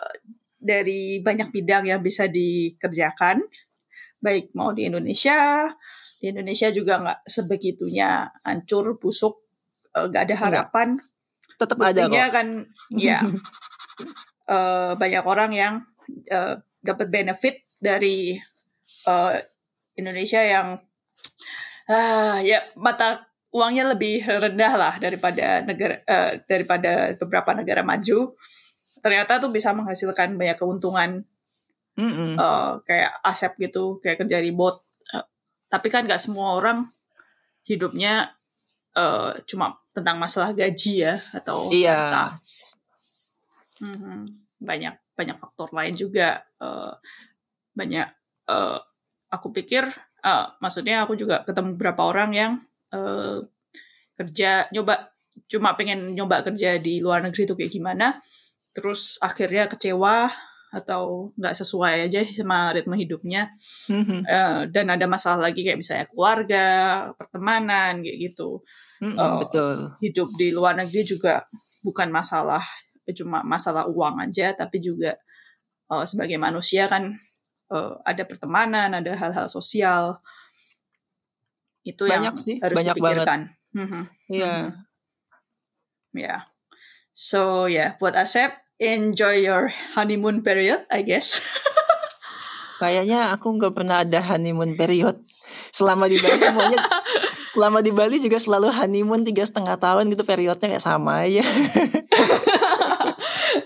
dari 0.58 1.22
banyak 1.22 1.54
bidang 1.54 1.86
yang 1.86 2.02
bisa 2.02 2.26
dikerjakan 2.26 3.46
baik 4.18 4.50
mau 4.58 4.74
di 4.74 4.90
Indonesia 4.90 5.70
di 6.18 6.34
Indonesia 6.34 6.68
juga 6.74 6.98
nggak 6.98 7.20
sebegitunya 7.22 8.26
hancur 8.42 8.98
busuk 8.98 9.46
eh, 9.94 10.04
nggak 10.10 10.22
ada 10.26 10.36
harapan 10.36 10.98
Tetap 11.58 11.78
ada 11.82 12.06
kok. 12.06 12.30
kan 12.34 12.46
ya 12.98 13.22
eh, 14.54 14.92
banyak 14.98 15.22
orang 15.22 15.50
yang 15.54 15.74
eh, 16.26 16.58
dapat 16.82 17.06
benefit 17.06 17.67
dari 17.78 18.34
eh, 19.06 19.34
Indonesia 19.94 20.42
yang 20.42 20.78
ah 21.88 22.38
ya 22.38 22.60
mata 22.76 23.24
uangnya 23.48 23.96
lebih 23.96 24.20
rendah 24.22 24.74
lah 24.76 24.94
daripada 25.00 25.64
negara 25.64 25.96
eh, 26.04 26.32
daripada 26.44 27.10
beberapa 27.16 27.50
negara 27.56 27.80
maju 27.80 28.36
ternyata 29.00 29.40
tuh 29.40 29.48
bisa 29.48 29.72
menghasilkan 29.72 30.36
banyak 30.36 30.58
keuntungan 30.60 31.24
Mm-mm. 31.96 32.36
eh, 32.36 32.72
kayak 32.84 33.12
asep 33.24 33.56
gitu 33.58 33.98
kayak 33.98 34.22
kerja 34.22 34.38
remote 34.38 34.84
Eh, 35.08 35.24
tapi 35.72 35.88
kan 35.88 36.04
nggak 36.04 36.20
semua 36.20 36.60
orang 36.60 36.84
hidupnya 37.64 38.36
eh, 38.92 39.32
cuma 39.48 39.72
tentang 39.96 40.20
masalah 40.20 40.52
gaji 40.52 41.08
ya 41.08 41.16
atau 41.32 41.72
Iya. 41.72 41.96
harta. 41.96 42.24
Mhm. 43.80 44.26
banyak 44.58 44.94
banyak 45.14 45.36
faktor 45.38 45.70
lain 45.72 45.94
juga 45.94 46.42
eh, 46.60 46.92
banyak 47.78 48.06
eh, 48.50 48.78
aku 49.30 49.54
pikir 49.54 49.86
eh, 50.20 50.44
maksudnya 50.58 51.06
aku 51.06 51.14
juga 51.14 51.46
ketemu 51.46 51.78
beberapa 51.78 52.02
orang 52.04 52.30
yang 52.34 52.52
eh, 52.90 53.38
kerja 54.18 54.66
nyoba 54.74 55.14
cuma 55.46 55.78
pengen 55.78 56.10
nyoba 56.10 56.42
kerja 56.42 56.82
di 56.82 56.98
luar 56.98 57.22
negeri 57.22 57.46
itu 57.46 57.54
kayak 57.54 57.70
gimana 57.70 58.06
terus 58.74 59.14
akhirnya 59.22 59.70
kecewa 59.70 60.26
atau 60.68 61.32
nggak 61.40 61.56
sesuai 61.56 62.12
aja 62.12 62.20
sama 62.36 62.74
ritme 62.76 62.92
hidupnya 62.92 63.48
Mhm. 63.88 64.20
Eh, 64.20 64.60
dan 64.68 64.86
ada 64.92 65.06
masalah 65.08 65.48
lagi 65.48 65.64
kayak 65.64 65.80
misalnya 65.80 66.04
keluarga 66.12 66.66
pertemanan 67.16 68.04
kayak 68.04 68.18
gitu 68.28 68.60
Mm-mm, 69.00 69.16
Oh. 69.16 69.40
Betul. 69.40 69.96
hidup 70.04 70.28
di 70.36 70.52
luar 70.52 70.76
negeri 70.76 71.06
juga 71.06 71.46
bukan 71.80 72.12
masalah 72.12 72.60
cuma 73.16 73.40
masalah 73.40 73.88
uang 73.88 74.20
aja 74.20 74.52
tapi 74.52 74.82
juga 74.84 75.16
eh, 75.88 76.04
sebagai 76.04 76.36
manusia 76.36 76.84
kan 76.84 77.16
eh, 77.72 77.92
ada 78.04 78.22
pertemanan 78.24 78.92
ada 78.92 79.12
hal-hal 79.14 79.46
sosial. 79.48 80.16
Itu 81.84 82.04
yang 82.04 82.24
Banyak 82.24 82.34
sih, 82.40 82.56
harus 82.60 82.76
banyak 82.76 82.94
dipikirkan. 82.96 83.40
Mhm, 83.72 84.02
Iya. 84.32 84.72
ya 86.16 86.48
so 87.12 87.68
ya 87.68 87.76
yeah, 87.76 87.90
buat 88.00 88.16
Asep 88.16 88.50
enjoy 88.80 89.44
your 89.44 89.68
honeymoon 89.92 90.40
period 90.40 90.88
I 90.88 91.04
guess. 91.04 91.36
Kayaknya 92.80 93.34
aku 93.34 93.58
nggak 93.58 93.74
pernah 93.74 94.06
ada 94.06 94.22
honeymoon 94.22 94.78
period. 94.78 95.18
Selama 95.74 96.06
di 96.06 96.16
Bali 96.16 96.38
semuanya 96.38 96.78
selama 97.54 97.82
di 97.82 97.90
Bali 97.90 98.22
juga 98.22 98.38
selalu 98.38 98.70
honeymoon 98.70 99.26
tiga 99.26 99.42
setengah 99.42 99.74
tahun 99.76 100.14
gitu 100.14 100.22
periodnya 100.22 100.70
kayak 100.70 100.84
sama 100.86 101.26
aja. 101.26 101.42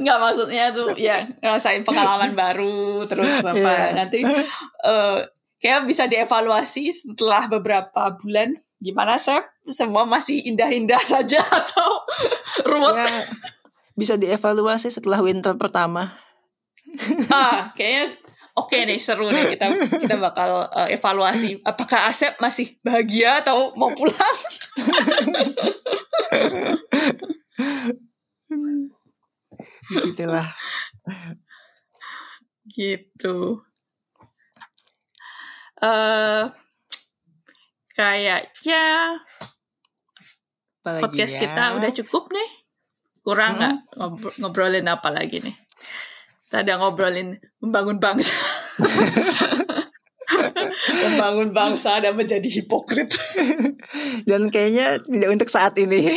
Nggak 0.01 0.19
maksudnya 0.23 0.71
tuh 0.71 0.95
ya 0.97 1.27
ngerasain 1.43 1.83
pengalaman 1.83 2.33
baru 2.33 3.05
terus 3.05 3.43
apa 3.43 3.53
Yeah. 3.53 3.93
nanti 3.95 4.19
eh 4.25 5.19
kayak 5.63 5.87
bisa 5.87 6.11
dievaluasi 6.11 6.91
setelah 6.91 7.47
beberapa 7.47 8.11
bulan 8.19 8.59
gimana 8.83 9.15
Sep 9.19 9.47
semua 9.71 10.03
masih 10.03 10.43
indah-indah 10.43 10.99
saja 11.07 11.39
atau 11.39 11.91
ruwet 12.71 12.99
ya, 12.99 13.07
bisa 13.95 14.15
dievaluasi 14.19 14.91
setelah 14.91 15.23
winter 15.23 15.55
pertama. 15.55 16.19
ah 17.31 17.71
kayaknya 17.79 18.19
oke 18.59 18.75
nih 18.75 18.99
seru 19.01 19.31
nih 19.33 19.55
kita 19.57 19.65
kita 20.03 20.19
bakal 20.19 20.67
eh, 20.77 20.99
evaluasi 20.99 21.63
apakah 21.65 22.11
Asep 22.11 22.37
masih 22.43 22.77
bahagia 22.85 23.41
atau 23.41 23.73
mau 23.79 23.95
pulang 23.97 24.37
Begitulah. 30.03 30.49
gitu 32.73 33.59
eh 35.83 36.47
kayaknya 37.93 38.85
Apalagi 40.81 41.03
podcast 41.03 41.35
ya? 41.37 41.41
kita 41.43 41.63
udah 41.75 41.91
cukup 41.91 42.31
nih 42.31 42.49
kurang 43.23 43.59
nggak 43.59 43.77
ngobro- 43.99 44.37
ngobrolin 44.39 44.87
apa 44.87 45.11
lagi 45.11 45.43
nih 45.43 45.55
kita 46.47 46.63
udah 46.63 46.77
ngobrolin 46.79 47.35
membangun 47.59 47.99
bangsa 47.99 48.31
membangun 51.03 51.51
bangsa 51.51 51.99
dan 51.99 52.15
menjadi 52.15 52.47
hipokrit 52.47 53.11
Dan 54.23 54.49
kayaknya 54.49 55.03
tidak 55.03 55.31
untuk 55.35 55.51
saat 55.51 55.75
ini. 55.77 56.09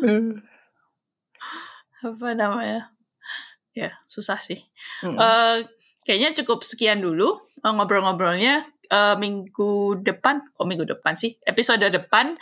apa 2.06 2.28
namanya 2.32 2.92
ya 3.76 3.90
susah 4.06 4.40
sih 4.40 4.60
Mm. 5.00 5.16
Eh, 5.16 5.56
kayaknya 6.04 6.36
cukup 6.42 6.60
sekian 6.64 7.00
dulu 7.00 7.40
eh, 7.64 7.72
ngobrol-ngobrolnya 7.72 8.64
Eh, 8.90 9.14
minggu 9.22 10.02
depan 10.02 10.42
kok 10.50 10.66
minggu 10.66 10.82
depan 10.82 11.14
sih 11.14 11.38
episode 11.46 11.86
depan 11.86 12.34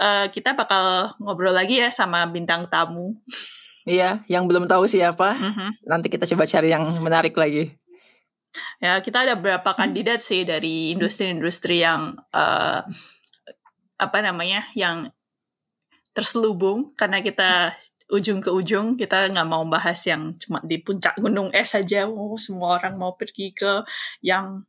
eh, 0.00 0.24
kita 0.32 0.56
bakal 0.56 1.12
ngobrol 1.20 1.52
lagi 1.52 1.84
ya 1.84 1.92
sama 1.92 2.24
bintang 2.24 2.64
tamu 2.72 3.20
Iya, 3.84 4.22
yang 4.30 4.46
belum 4.48 4.70
tahu 4.70 4.86
siapa, 4.86 5.34
Mhm. 5.36 5.84
nanti 5.90 6.06
kita 6.08 6.24
coba 6.30 6.46
cari 6.46 6.70
yang 6.72 6.86
menarik 7.04 7.34
lagi. 7.36 7.76
ya 8.80 9.00
kita 9.04 9.28
ada 9.28 9.34
beberapa 9.36 9.76
kandidat 9.76 10.20
sih 10.24 10.48
dari 10.48 10.96
industri-industri 10.96 11.84
yang 11.84 12.16
eh, 12.32 12.80
apa 14.00 14.18
namanya 14.24 14.64
yang 14.72 15.12
terselubung 16.12 16.92
karena 16.96 17.24
kita 17.24 17.72
ujung 18.12 18.44
ke 18.44 18.52
ujung 18.52 19.00
kita 19.00 19.32
nggak 19.32 19.48
mau 19.48 19.64
bahas 19.64 19.96
yang 20.04 20.36
cuma 20.36 20.60
di 20.60 20.84
puncak 20.84 21.16
gunung 21.16 21.48
es 21.56 21.72
saja 21.72 22.04
oh, 22.04 22.36
semua 22.36 22.76
orang 22.76 23.00
mau 23.00 23.16
pergi 23.16 23.56
ke 23.56 23.80
yang 24.20 24.60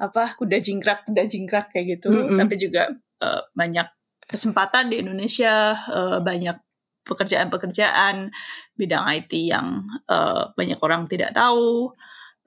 apa 0.00 0.32
kuda 0.40 0.56
jingkrak 0.56 1.04
kuda 1.04 1.28
jingkrak 1.28 1.68
kayak 1.68 2.00
gitu 2.00 2.08
Mm-mm. 2.08 2.40
tapi 2.40 2.56
juga 2.56 2.88
eh, 3.20 3.42
banyak 3.52 3.88
kesempatan 4.24 4.88
di 4.88 5.04
Indonesia 5.04 5.76
eh, 5.76 6.18
banyak 6.24 6.56
pekerjaan-pekerjaan 7.04 8.32
bidang 8.72 9.04
IT 9.20 9.32
yang 9.36 9.84
eh, 10.08 10.44
banyak 10.56 10.80
orang 10.80 11.04
tidak 11.04 11.36
tahu 11.36 11.92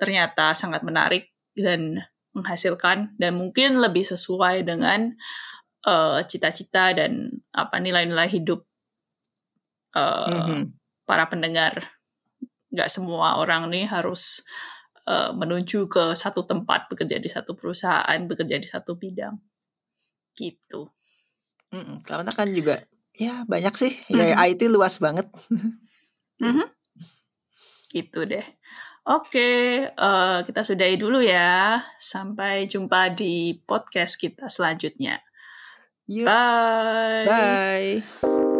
ternyata 0.02 0.58
sangat 0.58 0.82
menarik 0.82 1.30
dan 1.54 2.02
menghasilkan 2.34 3.14
dan 3.20 3.38
mungkin 3.38 3.78
lebih 3.78 4.08
sesuai 4.08 4.64
dengan 4.64 5.14
eh, 5.86 6.20
cita-cita 6.30 6.94
dan 6.94 7.30
apa 7.52 7.78
nilai-nilai 7.82 8.30
hidup 8.30 8.66
eh, 9.96 10.30
Mhm. 10.32 10.72
para 11.04 11.28
pendengar. 11.28 11.92
Nggak 12.72 12.88
semua 12.88 13.36
orang 13.38 13.68
nih 13.68 13.88
harus 13.90 14.40
eh, 15.02 15.34
menuju 15.34 15.90
ke 15.90 16.14
satu 16.14 16.46
tempat 16.46 16.86
bekerja 16.86 17.18
di 17.18 17.26
satu 17.28 17.58
perusahaan, 17.58 18.22
bekerja 18.30 18.62
di 18.62 18.70
satu 18.70 18.94
bidang. 18.96 19.34
Gitu. 20.38 20.88
Mm-mm, 21.74 22.06
Karena 22.06 22.30
kan 22.30 22.48
juga 22.54 22.78
ya 23.12 23.42
banyak 23.50 23.74
sih. 23.76 23.94
Ya 24.14 24.38
Mhm. 24.38 24.56
IT 24.56 24.62
luas 24.70 25.02
banget. 25.02 25.26
Mhm. 26.42 26.70
Gitu 27.92 28.20
deh. 28.30 28.46
Oke, 29.10 29.50
eh, 29.90 30.38
kita 30.46 30.62
sudahi 30.62 30.96
dulu 30.96 31.20
ya. 31.22 31.82
Sampai 31.98 32.70
jumpa 32.70 33.12
di 33.12 33.58
podcast 33.58 34.16
kita 34.16 34.48
selanjutnya. 34.48 35.18
Yuk, 36.12 36.26
Bye. 36.26 38.04
bye. 38.22 38.51